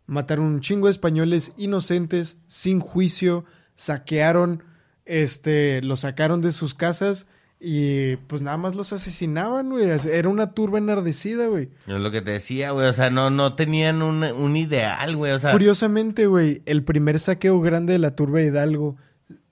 [0.07, 3.45] Mataron un chingo de españoles inocentes, sin juicio,
[3.77, 4.63] saquearon,
[5.07, 7.27] este, los sacaron de sus casas
[7.63, 9.85] y pues nada más los asesinaban, güey.
[10.11, 11.69] Era una turba enardecida, güey.
[11.87, 12.87] Es lo que te decía, güey.
[12.89, 15.33] O sea, no, no tenían un, un ideal, güey.
[15.33, 18.97] O sea, Curiosamente, güey, el primer saqueo grande de la turba de Hidalgo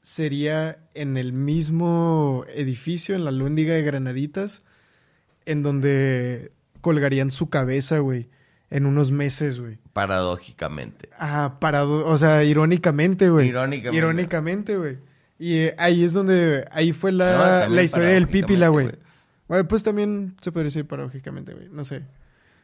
[0.00, 4.62] sería en el mismo edificio, en la Lúndiga de Granaditas,
[5.44, 8.28] en donde colgarían su cabeza, güey,
[8.70, 9.78] en unos meses, güey.
[9.92, 11.10] paradójicamente.
[11.18, 13.48] Ah, parado, o sea, irónicamente, güey.
[13.48, 13.96] Irónicamente.
[13.98, 14.98] Irónicamente, güey.
[15.38, 18.90] Y eh, ahí es donde, ahí fue la, la historia del Pípila, güey.
[19.46, 22.02] Güey, pues también se puede decir paradójicamente, güey, no sé.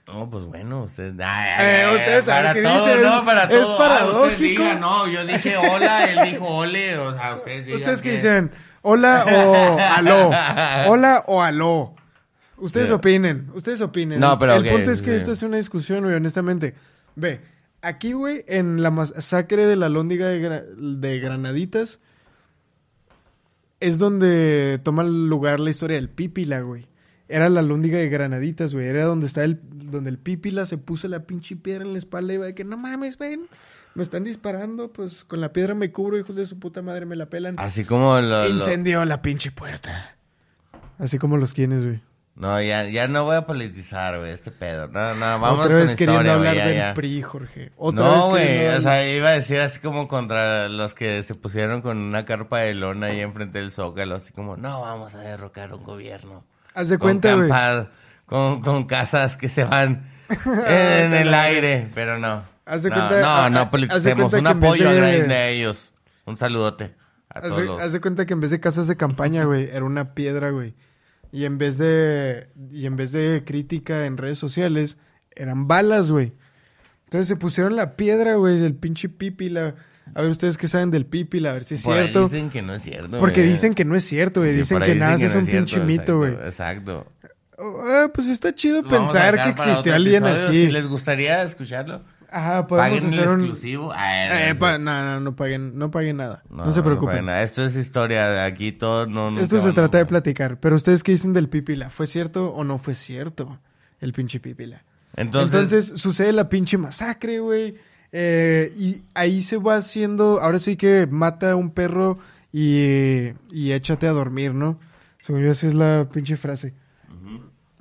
[0.07, 1.15] No, pues bueno, ustedes.
[1.19, 3.59] ay, Eh, ustedes saben para qué todo, dicen, no, es- para es todo.
[3.59, 4.39] Ah, ustedes paradójico.
[4.63, 7.81] digan, no, yo dije hola, él dijo ole, o sea, ustedes digan.
[7.81, 8.51] ¿Ustedes qué dicen?
[8.83, 10.31] ¿Hola o aló?
[10.91, 11.95] ¿Hola o aló?
[12.59, 14.21] Ustedes opinen, ustedes opinen.
[14.21, 16.75] No, pero El punto es que esta es una discusión, güey, honestamente.
[17.17, 17.41] Ve,
[17.81, 20.65] aquí, güey, en la masacre de la lóndiga de, Gra-
[21.01, 21.99] de Granaditas,
[23.87, 26.87] es donde toma lugar la historia del Pípila, güey.
[27.29, 28.87] Era la lóndiga de Granaditas, güey.
[28.87, 32.33] Era donde está el, donde el Pípila se puso la pinche piedra en la espalda
[32.33, 33.47] y iba de que no mames, ven.
[33.95, 37.17] Me están disparando, pues con la piedra me cubro, hijos de su puta madre, me
[37.17, 37.55] la pelan.
[37.59, 40.17] Así como lo- Incendió la pinche puerta.
[40.99, 42.01] Así como los quienes, güey.
[42.37, 44.89] No, ya, ya no voy a politizar, güey, este pedo.
[44.89, 46.95] No, no, vamos Otra vez con queriendo historia, hablar del ya.
[46.95, 47.73] PRI, Jorge.
[47.77, 51.81] Otra No, güey, o sea, iba a decir así como contra los que se pusieron
[51.81, 55.73] con una carpa de lona ahí enfrente del Zócalo, así como, no, vamos a derrocar
[55.75, 56.45] un gobierno.
[56.75, 57.49] Haz de cuenta, güey.
[58.27, 60.11] Con, con casas que se van
[60.67, 62.43] en el aire, pero no.
[62.65, 64.33] Haz de no, cuenta- no, a- no politicemos.
[64.33, 65.93] Un apoyo de- grande a ellos.
[66.25, 66.95] Un saludote
[67.29, 67.81] a Haz de, los...
[67.81, 70.75] haz de cuenta que en vez de casas de campaña, güey, era una piedra, güey.
[71.35, 74.99] Y en vez de y en vez de crítica en redes sociales,
[75.35, 76.33] eran balas, güey.
[77.07, 79.75] Entonces se pusieron la piedra, güey, del pinche pípila
[80.15, 82.29] A ver, ustedes qué saben del Pipila, a ver si es Por ahí cierto.
[82.29, 83.19] dicen que no es cierto.
[83.19, 83.51] Porque güey.
[83.51, 84.55] dicen que no es cierto, güey.
[84.55, 86.35] Dicen que nada, dicen es no un cierto, pinche mito, güey.
[86.35, 87.05] Exacto.
[87.59, 90.49] Ah, pues está chido vamos pensar que existió alguien episodio.
[90.49, 90.67] así.
[90.67, 93.41] Si les gustaría escucharlo, Ajá, podemos hacer un...
[93.41, 93.93] exclusivo.
[93.95, 96.43] Ah, no, Eh, no, pa- no, no, no paguen, no paguen nada.
[96.51, 97.29] No, se preocupen.
[97.29, 98.45] Esto es historia.
[98.45, 99.29] Aquí todo no.
[99.41, 100.59] Esto se trata de platicar.
[100.59, 101.91] Pero ustedes qué dicen del Pipila?
[101.91, 103.59] ¿Fue cierto o no fue cierto
[104.01, 104.83] el pinche Pipila?
[105.17, 107.77] Entonces, Entonces, sucede la pinche masacre, güey.
[108.11, 110.41] Eh, y ahí se va haciendo.
[110.41, 112.19] Ahora sí que mata a un perro
[112.53, 114.79] y, y échate a dormir, ¿no?
[115.23, 116.75] Según yo, esa es la pinche frase.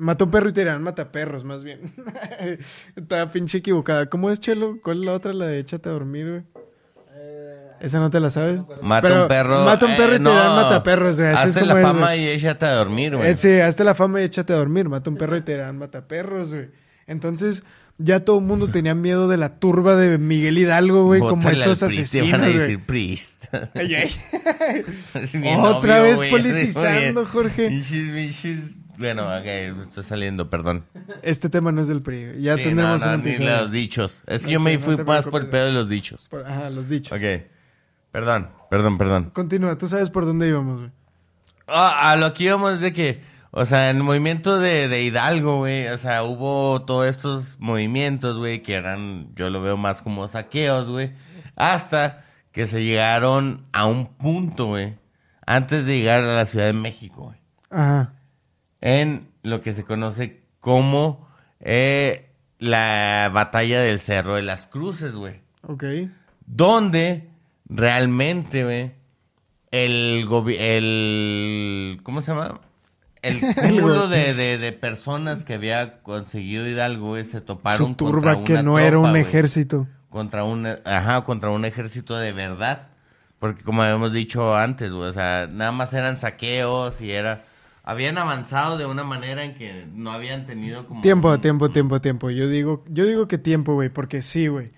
[0.04, 1.94] Mata a un perro y te dirán, mata perros, más bien.
[2.96, 4.08] Está pinche equivocada.
[4.08, 4.80] ¿Cómo es, Chelo?
[4.84, 6.44] ¿Cuál es la otra, la de échate a dormir, güey?
[7.80, 8.62] ¿Esa no te la sabes?
[8.82, 9.66] mata Pero un perro.
[9.66, 10.56] Mata un perro eh, y te dan no.
[10.56, 11.32] mata perros, güey.
[11.32, 12.24] Así es Hazte como la es, fama güey.
[12.24, 13.30] y échate a dormir, güey.
[13.32, 14.88] Eh, sí, hazte la fama y échate a dormir.
[14.88, 16.70] Mata un perro y te dan mata perros, güey.
[17.08, 17.64] Entonces,
[17.98, 21.80] ya todo el mundo tenía miedo de la turba de Miguel Hidalgo, güey, como estos
[21.84, 23.46] Priest, te van a asesinos, decir priest.
[23.76, 24.12] Ay, ay.
[25.16, 27.26] Es bien Otra obvio, vez politizando.
[27.26, 27.70] Jorge.
[28.98, 29.46] Bueno, ok,
[29.84, 30.86] estoy saliendo, perdón.
[31.24, 32.42] Este tema no es del PRI.
[32.42, 34.22] Ya Sí, tendremos no, no, un ni los dichos.
[34.28, 36.28] Es que No yo me fui más por el pedo de los dichos.
[36.30, 37.18] Por- Ajá, los dichos.
[37.18, 37.44] Ok.
[38.12, 39.32] Perdón, perdón, perdón.
[39.34, 40.92] Continúa, tú sabes por dónde íbamos, güey.
[41.68, 45.02] Ah, a lo que íbamos es de que, o sea, en el movimiento de, de
[45.02, 50.02] Hidalgo, güey, o sea, hubo todos estos movimientos, güey, que eran, yo lo veo más
[50.04, 51.14] como saqueos, güey,
[51.56, 54.96] hasta que se llegaron a un punto, güey,
[55.48, 57.38] antes de llegar a la Ciudad de México, güey,
[57.72, 58.14] Ajá.
[58.86, 61.30] En lo que se conoce como
[61.62, 65.86] eh, la batalla del Cerro de las Cruces, güey Ok.
[66.46, 67.30] donde
[67.66, 68.92] realmente, güey,
[69.72, 70.28] el,
[70.60, 72.60] el ¿cómo se llama?
[73.22, 78.34] El cúmulo de, de, de personas que había conseguido Hidalgo, güey, se toparon Su turba
[78.36, 79.88] contra que una no era un ejército.
[80.10, 82.90] Contra un, ajá, contra un ejército de verdad.
[83.40, 87.46] Porque como habíamos dicho antes, güey, o sea, nada más eran saqueos y era...
[87.86, 91.02] Habían avanzado de una manera en que no habían tenido como...
[91.02, 92.30] Tiempo, un- tiempo, tiempo, tiempo.
[92.30, 94.72] Yo digo, yo digo que tiempo, güey, porque sí, güey.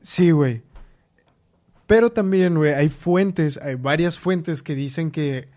[0.00, 0.62] Sí, güey.
[1.86, 5.48] Pero también, güey, hay fuentes, hay varias fuentes que dicen que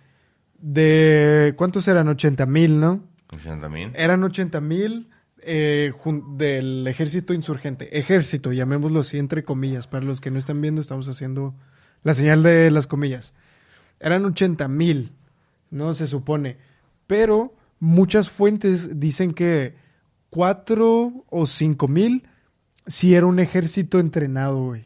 [0.60, 1.54] de...
[1.58, 2.10] ¿Cuántos eran?
[2.10, 3.02] 80 mil, ¿no?
[3.32, 3.94] Escuchan también.
[3.96, 5.10] Eran 80 mil
[5.42, 5.94] eh,
[6.36, 7.98] del ejército insurgente.
[7.98, 9.88] Ejército, llamémoslo así entre comillas.
[9.88, 11.56] Para los que no están viendo, estamos haciendo
[12.04, 13.34] la señal de las comillas.
[14.02, 15.14] Eran 80 mil,
[15.72, 15.94] ¿no?
[15.94, 16.58] Se supone.
[17.08, 19.76] Pero muchas fuentes dicen que
[20.30, 22.24] 4 o 5 mil
[22.86, 24.86] sí era un ejército entrenado, güey.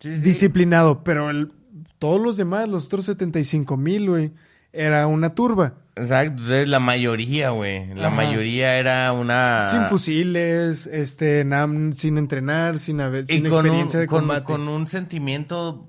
[0.00, 0.22] Sí, sí.
[0.22, 1.02] Disciplinado.
[1.04, 1.52] Pero el-
[1.98, 4.32] todos los demás, los otros 75 mil, güey,
[4.72, 5.74] era una turba.
[5.96, 7.94] Exacto, entonces la mayoría, güey.
[7.94, 8.16] La Ajá.
[8.16, 9.68] mayoría era una.
[9.68, 14.42] Sin fusiles, este, nam- sin entrenar, sin, haber, sin experiencia un, de con, combate.
[14.44, 15.88] con un sentimiento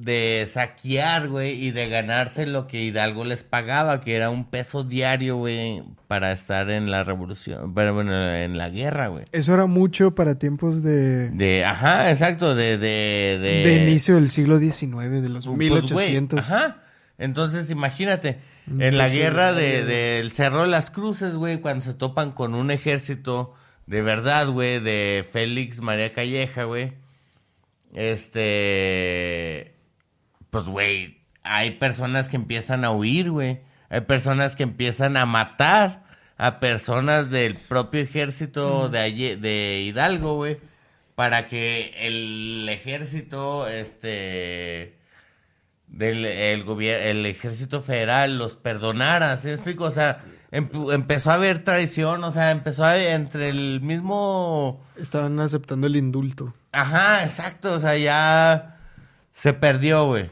[0.00, 4.82] de saquear, güey, y de ganarse lo que Hidalgo les pagaba, que era un peso
[4.82, 9.24] diario, güey, para estar en la revolución, pero bueno, en la guerra, güey.
[9.32, 13.62] Eso era mucho para tiempos de, De, ajá, exacto, de, de, de...
[13.68, 16.48] de inicio del siglo XIX, de los Pues, 1800.
[16.48, 16.82] güey, ajá.
[17.18, 19.86] Entonces, imagínate, Un en la guerra de, diario.
[19.86, 23.52] del Cerro de las Cruces, güey, cuando se topan con un ejército
[23.86, 26.94] de verdad, güey, de Félix María Calleja, güey.
[27.92, 29.74] Este.
[30.50, 33.60] Pues, güey, hay personas que empiezan a huir, güey.
[33.88, 36.04] Hay personas que empiezan a matar
[36.36, 40.58] a personas del propio ejército de, Aye- de Hidalgo, güey.
[41.14, 44.96] Para que el ejército, este
[45.86, 49.84] del el gobierno el ejército federal los perdonara, ¿sí me explico?
[49.84, 50.20] O sea,
[50.52, 55.96] empe- empezó a haber traición, o sea, empezó a entre el mismo Estaban aceptando el
[55.96, 56.54] indulto.
[56.72, 58.78] ajá, exacto, o sea, ya
[59.34, 60.30] se perdió, güey.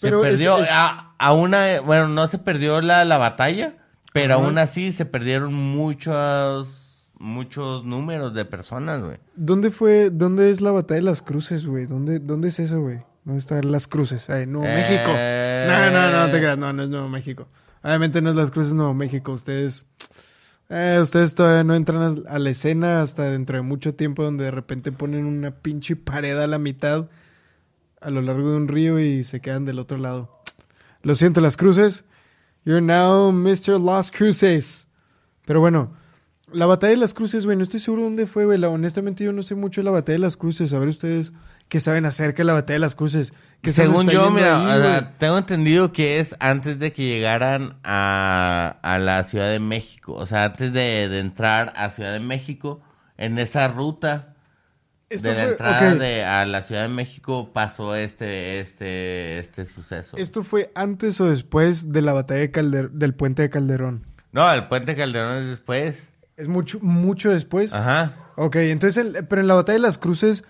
[0.00, 3.74] Se Pero es- perdió es- a, a una, bueno, no se perdió la, la batalla,
[4.14, 4.44] pero Ajá.
[4.46, 9.18] aún así se perdieron muchos muchos números de personas, güey.
[9.36, 11.84] ¿Dónde fue, dónde es la batalla de las cruces, güey?
[11.84, 13.00] ¿Dónde, ¿Dónde es eso, güey?
[13.24, 14.30] ¿Dónde están las cruces?
[14.30, 14.74] Ay, Nuevo Eh.
[14.74, 15.10] México.
[15.68, 16.56] No, no, no, no te creas.
[16.56, 17.46] No, no es Nuevo México.
[17.82, 19.32] Obviamente no es las cruces Nuevo México.
[19.32, 19.84] Ustedes,
[20.70, 24.44] eh, ustedes todavía no entran a, a la escena hasta dentro de mucho tiempo donde
[24.44, 27.10] de repente ponen una pinche pared a la mitad
[28.00, 30.42] a lo largo de un río y se quedan del otro lado.
[31.02, 32.04] Lo siento, las cruces.
[32.64, 33.80] You're now Mr.
[33.80, 34.86] Las Cruces.
[35.46, 35.94] Pero bueno,
[36.52, 38.62] la batalla de las cruces, güey, no estoy seguro dónde fue, güey.
[38.64, 40.72] Honestamente, yo no sé mucho de la batalla de las cruces.
[40.72, 41.32] A ver ustedes
[41.68, 43.32] qué saben acerca de la batalla de las cruces.
[43.62, 45.12] ¿Qué se nos Según yo, mira, ahí, o sea, güey?
[45.18, 50.14] tengo entendido que es antes de que llegaran a, a la Ciudad de México.
[50.14, 52.80] O sea, antes de, de entrar a Ciudad de México,
[53.16, 54.29] en esa ruta
[55.10, 59.66] Esto de la fue- entrada de, a la Ciudad de México pasó este, este, este
[59.66, 60.16] suceso.
[60.16, 64.04] ¿Esto fue antes o después de la batalla de Calder- del puente de Calderón?
[64.32, 66.08] No, el puente Calderón es después.
[66.36, 67.74] Es mucho, mucho después.
[67.74, 68.14] Ajá.
[68.36, 70.44] Ok, entonces, el- pero en la batalla de las cruces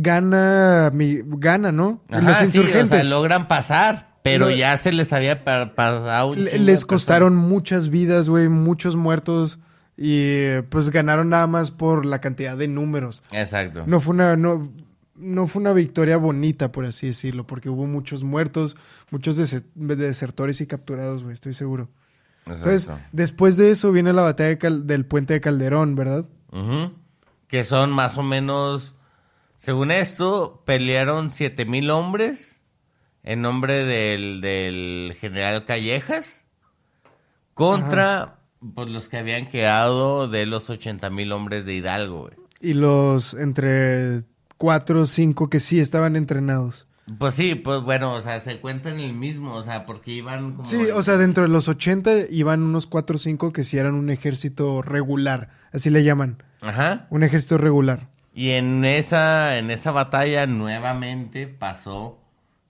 [0.00, 2.02] gana, mi, gana, ¿no?
[2.10, 3.00] Ajá, Los sí, o insurgentes.
[3.00, 8.28] sea, logran pasar, pero ya se les había pa- pasado les de costaron muchas vidas,
[8.28, 9.58] güey, muchos muertos
[9.96, 13.22] y pues ganaron nada más por la cantidad de números.
[13.32, 13.84] Exacto.
[13.86, 14.70] No fue una no,
[15.14, 18.76] no fue una victoria bonita, por así decirlo, porque hubo muchos muertos,
[19.10, 21.88] muchos dese- desertores y capturados, güey, estoy seguro.
[22.44, 26.26] Entonces, después de eso viene la batalla de Cal- del puente de Calderón, ¿verdad?
[26.52, 26.92] Ujú.
[27.48, 28.94] Que son más o menos,
[29.56, 32.60] según esto, pelearon siete mil hombres
[33.24, 36.44] en nombre del, del general Callejas
[37.54, 38.35] contra
[38.74, 42.22] pues, los que habían quedado de los 80 mil hombres de Hidalgo.
[42.22, 42.34] güey.
[42.60, 44.22] Y los entre
[44.56, 46.86] cuatro o cinco que sí estaban entrenados.
[47.18, 50.64] Pues sí, pues bueno, o sea, se cuentan el mismo, o sea, porque iban como...
[50.64, 53.94] Sí, o sea, dentro de los 80 iban unos cuatro o cinco que sí eran
[53.94, 57.06] un ejército regular, así le llaman, Ajá.
[57.10, 58.08] un ejército regular.
[58.34, 62.18] Y en esa, en esa batalla nuevamente pasó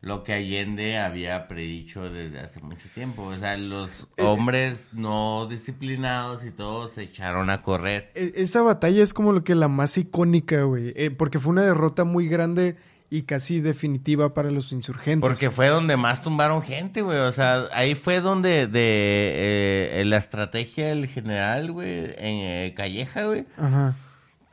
[0.06, 3.24] lo que Allende había predicho desde hace mucho tiempo.
[3.24, 8.12] O sea, los Eh, hombres no disciplinados y todos se echaron a correr.
[8.14, 11.62] E- Esa batalla es como lo que la más icónica, güey, eh, porque fue una
[11.64, 12.76] derrota muy grande
[13.10, 15.20] y casi definitiva para los insurgentes.
[15.28, 17.18] Porque fue donde más tumbaron gente, güey.
[17.18, 23.24] O sea, ahí fue donde de eh, la estrategia del general, güey, en eh, Calleja,
[23.24, 23.96] güey, Ajá.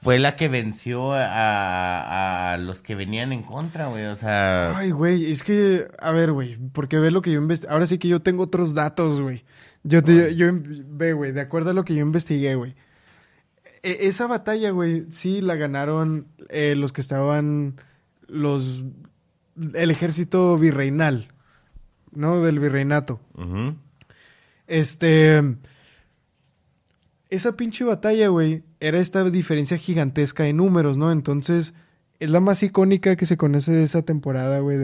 [0.03, 4.05] Fue la que venció a, a los que venían en contra, güey.
[4.05, 7.71] O sea, Ay, güey, es que, a ver, güey, porque ve lo que yo investigué.
[7.73, 9.45] Ahora sí que yo tengo otros datos, güey.
[9.83, 12.75] Yo, te, yo, ve, güey, de acuerdo a lo que yo investigué, güey.
[13.81, 17.75] E- esa batalla, güey, sí la ganaron eh, los que estaban,
[18.27, 18.83] los,
[19.73, 21.29] el ejército virreinal,
[22.11, 22.41] ¿no?
[22.41, 23.19] Del virreinato.
[24.67, 25.41] Este.
[27.29, 31.09] Esa pinche batalla, güey, era esta diferencia gigantesca de números, ¿no?
[31.09, 31.73] Entonces,
[32.19, 34.77] es la más icónica que se conoce de esa temporada, güey,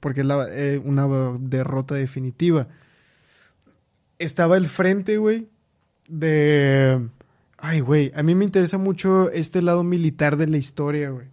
[0.00, 1.06] porque es la, eh, una
[1.38, 2.66] derrota definitiva.
[4.18, 5.46] Estaba el frente, güey,
[6.08, 7.08] de...
[7.58, 11.28] Ay, güey, a mí me interesa mucho este lado militar de la historia, güey.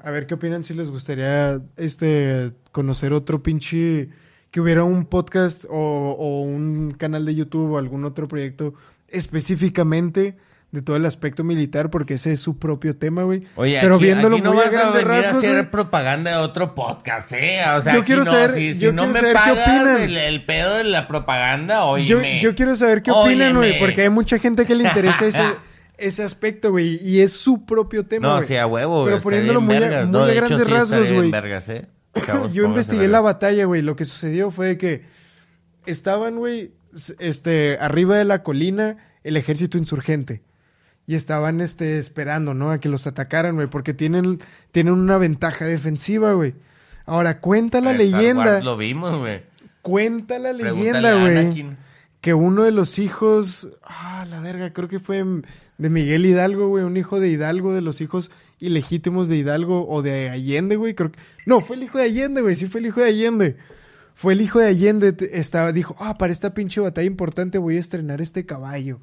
[0.00, 4.08] A ver qué opinan si les gustaría este conocer otro pinche
[4.50, 8.74] que hubiera un podcast o un canal de YouTube o algún otro proyecto
[9.06, 10.36] específicamente
[10.70, 13.44] de todo el aspecto militar porque ese es su propio tema, güey.
[13.56, 15.70] Oye, Pero aquí, viéndolo aquí no muy a vas a venir a rasgos, hacer güey.
[15.70, 17.60] propaganda de otro podcast, ¿eh?
[17.76, 20.00] O sea, Yo quiero no, saber- si, si yo no quiero me pagas opinan.
[20.02, 22.40] el, el pedo de la propaganda, Yo, oíme.
[22.42, 25.40] yo quiero saber qué opinan, güey, porque hay mucha gente que le interesa ese,
[25.96, 28.48] ese aspecto, güey, y es su propio tema, No, güey.
[28.48, 31.12] sí, a huevo, Pero poniéndolo muy a- muy No, a de hecho, grandes sí rasgos,
[31.12, 31.30] güey.
[31.30, 31.86] vergas, ¿eh?
[32.26, 33.80] Chavos, Yo investigué la batalla, güey.
[33.80, 35.04] Lo que sucedió fue que
[35.86, 36.72] estaban, güey,
[37.18, 40.42] este, arriba de la colina el ejército insurgente.
[41.08, 42.70] Y estaban, este, esperando, ¿no?
[42.70, 43.66] A que los atacaran, güey.
[43.66, 44.42] Porque tienen,
[44.72, 46.52] tienen una ventaja defensiva, güey.
[47.06, 48.60] Ahora, cuenta la leyenda.
[48.60, 49.40] Lo vimos, güey.
[49.80, 51.64] Cuenta la leyenda, güey.
[52.20, 53.70] Que uno de los hijos.
[53.82, 55.24] Ah, la verga, creo que fue
[55.78, 56.84] de Miguel Hidalgo, güey.
[56.84, 60.94] Un hijo de Hidalgo, de los hijos ilegítimos de Hidalgo o de Allende, güey.
[60.94, 61.18] Creo que.
[61.46, 62.54] No, fue el hijo de Allende, güey.
[62.54, 63.56] Sí, fue el hijo de Allende.
[64.14, 65.16] Fue el hijo de Allende.
[65.32, 69.00] Estaba, dijo, ah, para esta pinche batalla importante voy a estrenar este caballo.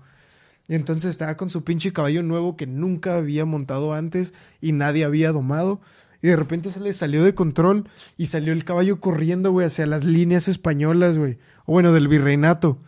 [0.67, 5.05] Y entonces estaba con su pinche caballo nuevo que nunca había montado antes y nadie
[5.05, 5.81] había domado.
[6.21, 7.87] Y de repente se le salió de control
[8.17, 11.37] y salió el caballo corriendo, güey, hacia las líneas españolas, güey.
[11.65, 12.79] O bueno, del virreinato.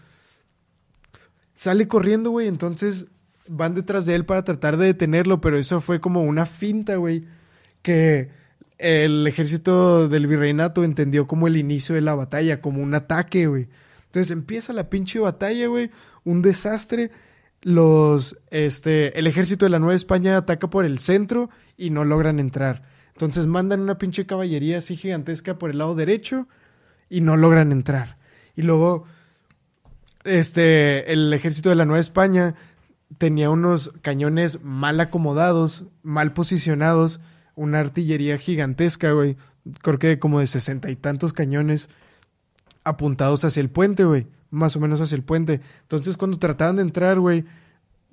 [1.54, 3.06] Sale corriendo, güey, entonces
[3.48, 7.26] van detrás de él para tratar de detenerlo, pero eso fue como una finta, güey,
[7.82, 8.30] que
[8.78, 13.68] el ejército del virreinato entendió como el inicio de la batalla, como un ataque, güey.
[14.06, 15.92] Entonces empieza la pinche batalla, güey,
[16.24, 17.12] un desastre.
[17.68, 22.40] Los, este, el ejército de la Nueva España ataca por el centro y no logran
[22.40, 22.84] entrar.
[23.12, 26.48] Entonces mandan una pinche caballería así gigantesca por el lado derecho
[27.10, 28.16] y no logran entrar.
[28.56, 29.04] Y luego,
[30.24, 32.56] este, el ejército de la Nueva España
[33.18, 37.20] tenía unos cañones mal acomodados, mal posicionados,
[37.54, 39.36] una artillería gigantesca, güey.
[39.82, 41.90] Creo que como de sesenta y tantos cañones
[42.86, 44.28] apuntados hacia el puente, güey.
[44.50, 45.62] Más o menos hacia el puente.
[45.82, 47.44] Entonces, cuando trataban de entrar, güey,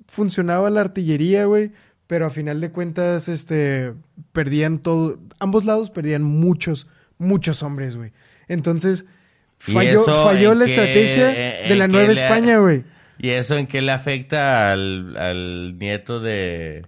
[0.07, 1.71] funcionaba la artillería, güey.
[2.07, 3.93] Pero a final de cuentas, este,
[4.31, 5.17] perdían todo.
[5.39, 8.11] Ambos lados perdían muchos, muchos hombres, güey.
[8.47, 9.05] Entonces,
[9.65, 12.83] ¿Y falló, falló en la qué- estrategia en de la Nueva le- España, güey.
[13.17, 16.85] ¿Y eso en qué le afecta al, al nieto de,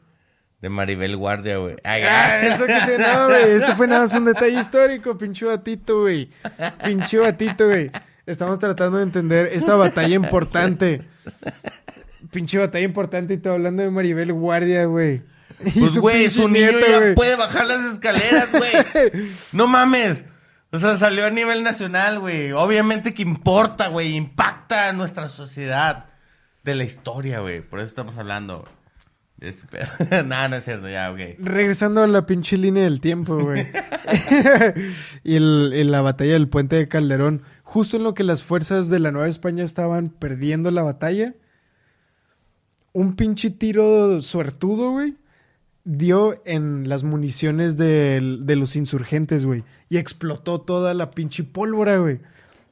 [0.61, 1.77] De Maribel Guardia, güey.
[1.83, 2.97] Ah, eso que te...
[2.99, 3.51] No, güey.
[3.55, 6.29] Eso fue nada más un detalle histórico, pinche batito, güey.
[6.85, 7.89] Pinche batito, güey.
[8.27, 11.01] Estamos tratando de entender esta batalla importante.
[12.31, 15.21] Pinche batalla importante y todo hablando de Maribel Guardia, güey.
[15.63, 19.29] Y Pues, güey, su niño nieto, ya puede bajar las escaleras, güey.
[19.53, 20.25] no mames.
[20.71, 22.51] O sea, salió a nivel nacional, güey.
[22.51, 24.15] Obviamente que importa, güey.
[24.15, 26.05] Impacta a nuestra sociedad
[26.63, 27.61] de la historia, güey.
[27.61, 28.67] Por eso estamos hablando.
[29.37, 29.87] de este pedo.
[30.25, 31.19] no, no es cierto, ya, ok.
[31.39, 33.67] Regresando a la pinche línea del tiempo, güey.
[35.23, 38.87] y el- en la batalla del puente de Calderón, justo en lo que las fuerzas
[38.89, 41.35] de la Nueva España estaban perdiendo la batalla,
[42.93, 45.15] un pinche tiro suertudo, güey,
[45.83, 49.65] dio en las municiones del- de, los insurgentes, güey.
[49.89, 52.21] Y explotó toda la pinche pólvora, güey.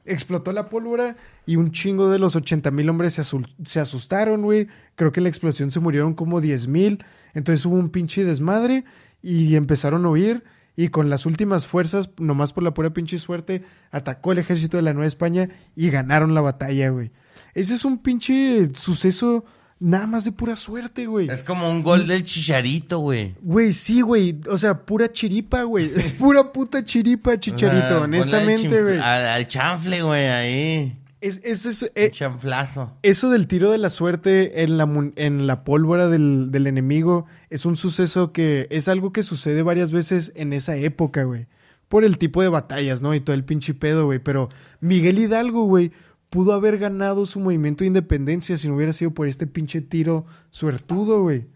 [0.06, 3.22] Explotó la pólvora y un chingo de los 80 mil hombres se,
[3.64, 4.66] se asustaron, güey.
[4.94, 7.04] Creo que en la explosión se murieron como 10 mil.
[7.34, 8.84] Entonces hubo un pinche desmadre
[9.22, 10.42] y empezaron a huir.
[10.76, 14.82] Y con las últimas fuerzas, nomás por la pura pinche suerte, atacó el ejército de
[14.82, 17.10] la Nueva España y ganaron la batalla, güey.
[17.54, 19.46] Ese es un pinche suceso
[19.78, 21.30] nada más de pura suerte, güey.
[21.30, 23.34] Es como un gol del chicharito, güey.
[23.40, 24.38] Güey, sí, güey.
[24.50, 25.90] O sea, pura chiripa, güey.
[25.94, 28.02] Es pura puta chiripa, chicharito.
[28.02, 28.98] Honestamente, güey.
[28.98, 30.98] Al, al chanfle, güey, ahí.
[31.26, 32.92] Es, es, es- Un eh, chanflazo.
[33.02, 37.64] eso del tiro de la suerte en la, en la pólvora del, del enemigo es
[37.66, 41.46] un suceso que es algo que sucede varias veces en esa época, güey.
[41.88, 43.14] Por el tipo de batallas, ¿no?
[43.14, 44.18] Y todo el pinche pedo, güey.
[44.18, 44.48] Pero
[44.80, 45.92] Miguel Hidalgo, güey,
[46.30, 50.26] pudo haber ganado su movimiento de independencia si no hubiera sido por este pinche tiro
[50.50, 51.46] suertudo, güey.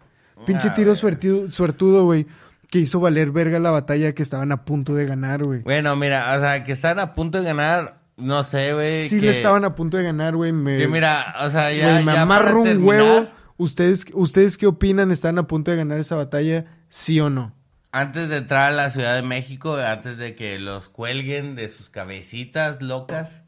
[0.46, 0.96] Pinche Ah, tiro güey.
[0.96, 2.26] suertudo, suertudo, güey.
[2.70, 5.62] Que hizo valer verga la batalla que estaban a punto de ganar, güey.
[5.62, 9.08] Bueno, mira, o sea, que están a punto de ganar, no sé, güey.
[9.08, 10.52] Sí que, le estaban a punto de ganar, güey.
[10.52, 12.02] Me, Que mira, o sea, ya.
[12.02, 13.28] Me ya amarro un terminar, huevo.
[13.56, 15.10] ¿Ustedes, ¿Ustedes qué opinan?
[15.10, 16.64] ¿Están a punto de ganar esa batalla?
[16.88, 17.54] ¿Sí o no?
[17.92, 21.90] Antes de entrar a la Ciudad de México, antes de que los cuelguen de sus
[21.90, 23.42] cabecitas locas,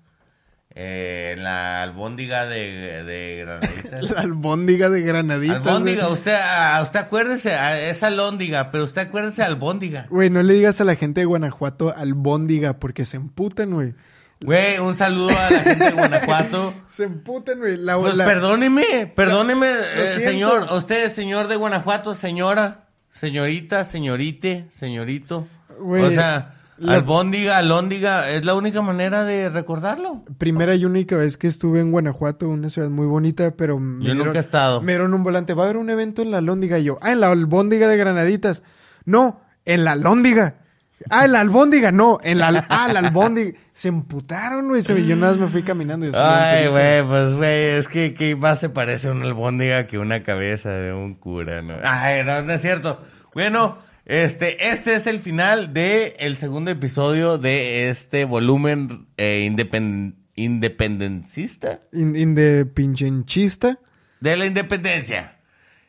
[0.74, 4.10] eh, en la albóndiga de, de Granaditas.
[4.10, 5.56] La albóndiga de granaditas.
[5.56, 6.14] albóndiga, güey.
[6.14, 10.06] usted, ah, usted acuérdese, ah, es albóndiga, pero usted acuérdese albóndiga.
[10.08, 13.94] Güey, no le digas a la gente de Guanajuato albóndiga porque se emputan, güey.
[14.44, 16.74] Güey, un saludo a la gente de Guanajuato.
[16.88, 17.76] Se emputan, güey.
[17.76, 24.66] La, Pues la- perdóneme, perdóneme, eh, señor, a usted, señor de Guanajuato, señora, señorita, señorite,
[24.70, 25.46] señorito.
[25.78, 30.24] Güey, o sea, la- albóndiga, alóndiga, es la única manera de recordarlo.
[30.38, 34.14] Primera y única vez que estuve en Guanajuato, una ciudad muy bonita, pero me Yo
[34.14, 34.82] nunca he estado.
[34.82, 35.54] Me dieron un volante.
[35.54, 36.98] Va a haber un evento en la Lóndiga y yo.
[37.00, 38.62] Ah, en la albóndiga de Granaditas.
[39.04, 40.56] No, en la Lóndiga.
[41.10, 43.58] Ah, en la albóndiga, no, en la, ah, la albóndiga.
[43.72, 44.82] Se emputaron, güey.
[44.82, 46.06] Yo nada más me fui caminando.
[46.06, 49.98] y Ay, güey, pues, güey, es que, que más se parece a una albóndiga que
[49.98, 51.74] una cabeza de un cura, ¿no?
[51.82, 53.00] Ay, no, no es cierto.
[53.34, 60.14] Bueno, este, este es el final de el segundo episodio de este volumen eh, independ-
[60.34, 61.80] independencista.
[61.92, 62.34] In,
[64.20, 65.36] de la independencia.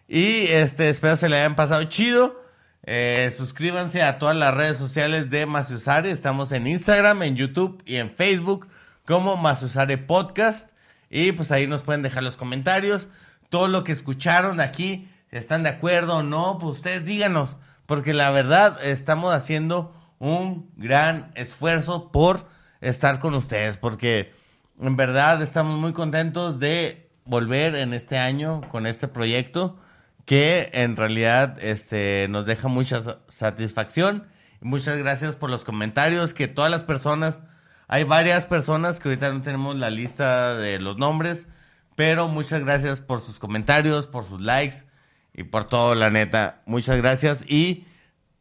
[0.07, 2.43] Y este, espero se le hayan pasado chido.
[2.86, 6.11] Eh, suscríbanse a todas las redes sociales de Maciusare.
[6.11, 8.67] Estamos en Instagram, en YouTube y en Facebook
[9.05, 10.69] como Maciusare Podcast.
[11.09, 13.07] Y pues ahí nos pueden dejar los comentarios.
[13.49, 16.57] Todo lo que escucharon aquí, ¿están de acuerdo o no?
[16.59, 17.55] Pues ustedes díganos.
[17.86, 22.47] Porque la verdad, estamos haciendo un gran esfuerzo por
[22.81, 23.77] estar con ustedes.
[23.77, 24.34] Porque
[24.81, 29.79] en verdad estamos muy contentos de volver en este año con este proyecto
[30.26, 34.28] que en realidad este, nos deja mucha sa- satisfacción.
[34.61, 37.41] Muchas gracias por los comentarios, que todas las personas,
[37.88, 41.47] hay varias personas que ahorita no tenemos la lista de los nombres,
[41.95, 44.86] pero muchas gracias por sus comentarios, por sus likes
[45.34, 46.61] y por todo, la neta.
[46.65, 47.86] Muchas gracias y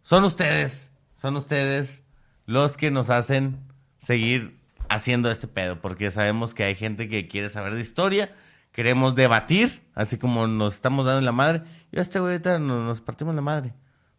[0.02, 2.02] son ustedes, son ustedes
[2.46, 3.58] los que nos hacen
[3.98, 4.56] seguir
[4.88, 8.30] haciendo este pedo, porque sabemos que hay gente que quiere saber de historia,
[8.72, 11.62] queremos debatir, así como nos estamos dando la madre.
[11.92, 13.74] Yo a este güey ahorita nos, nos partimos la madre.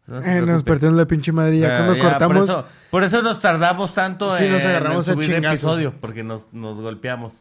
[0.06, 1.58] No Eh, nos partimos la pinche madre.
[1.58, 2.36] Ya cuando cortamos.
[2.36, 5.60] Por eso, por eso nos tardamos tanto Sí, en, nos agarramos en subir chingazos.
[5.60, 7.34] episodio, porque nos, nos golpeamos,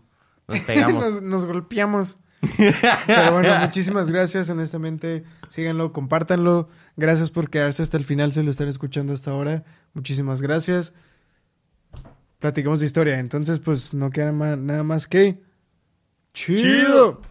[0.48, 1.06] nos pegamos.
[1.06, 2.18] nos, nos golpeamos.
[3.08, 4.50] Pero bueno, muchísimas gracias.
[4.50, 6.70] Honestamente, síganlo, compártanlo.
[6.96, 9.64] Gracias por quedarse hasta el final si lo están escuchando hasta ahora.
[9.94, 10.94] Muchísimas gracias.
[12.40, 13.20] Platicamos de historia.
[13.20, 15.42] Entonces, pues no queda nada más que.
[16.34, 17.22] ¡Chido!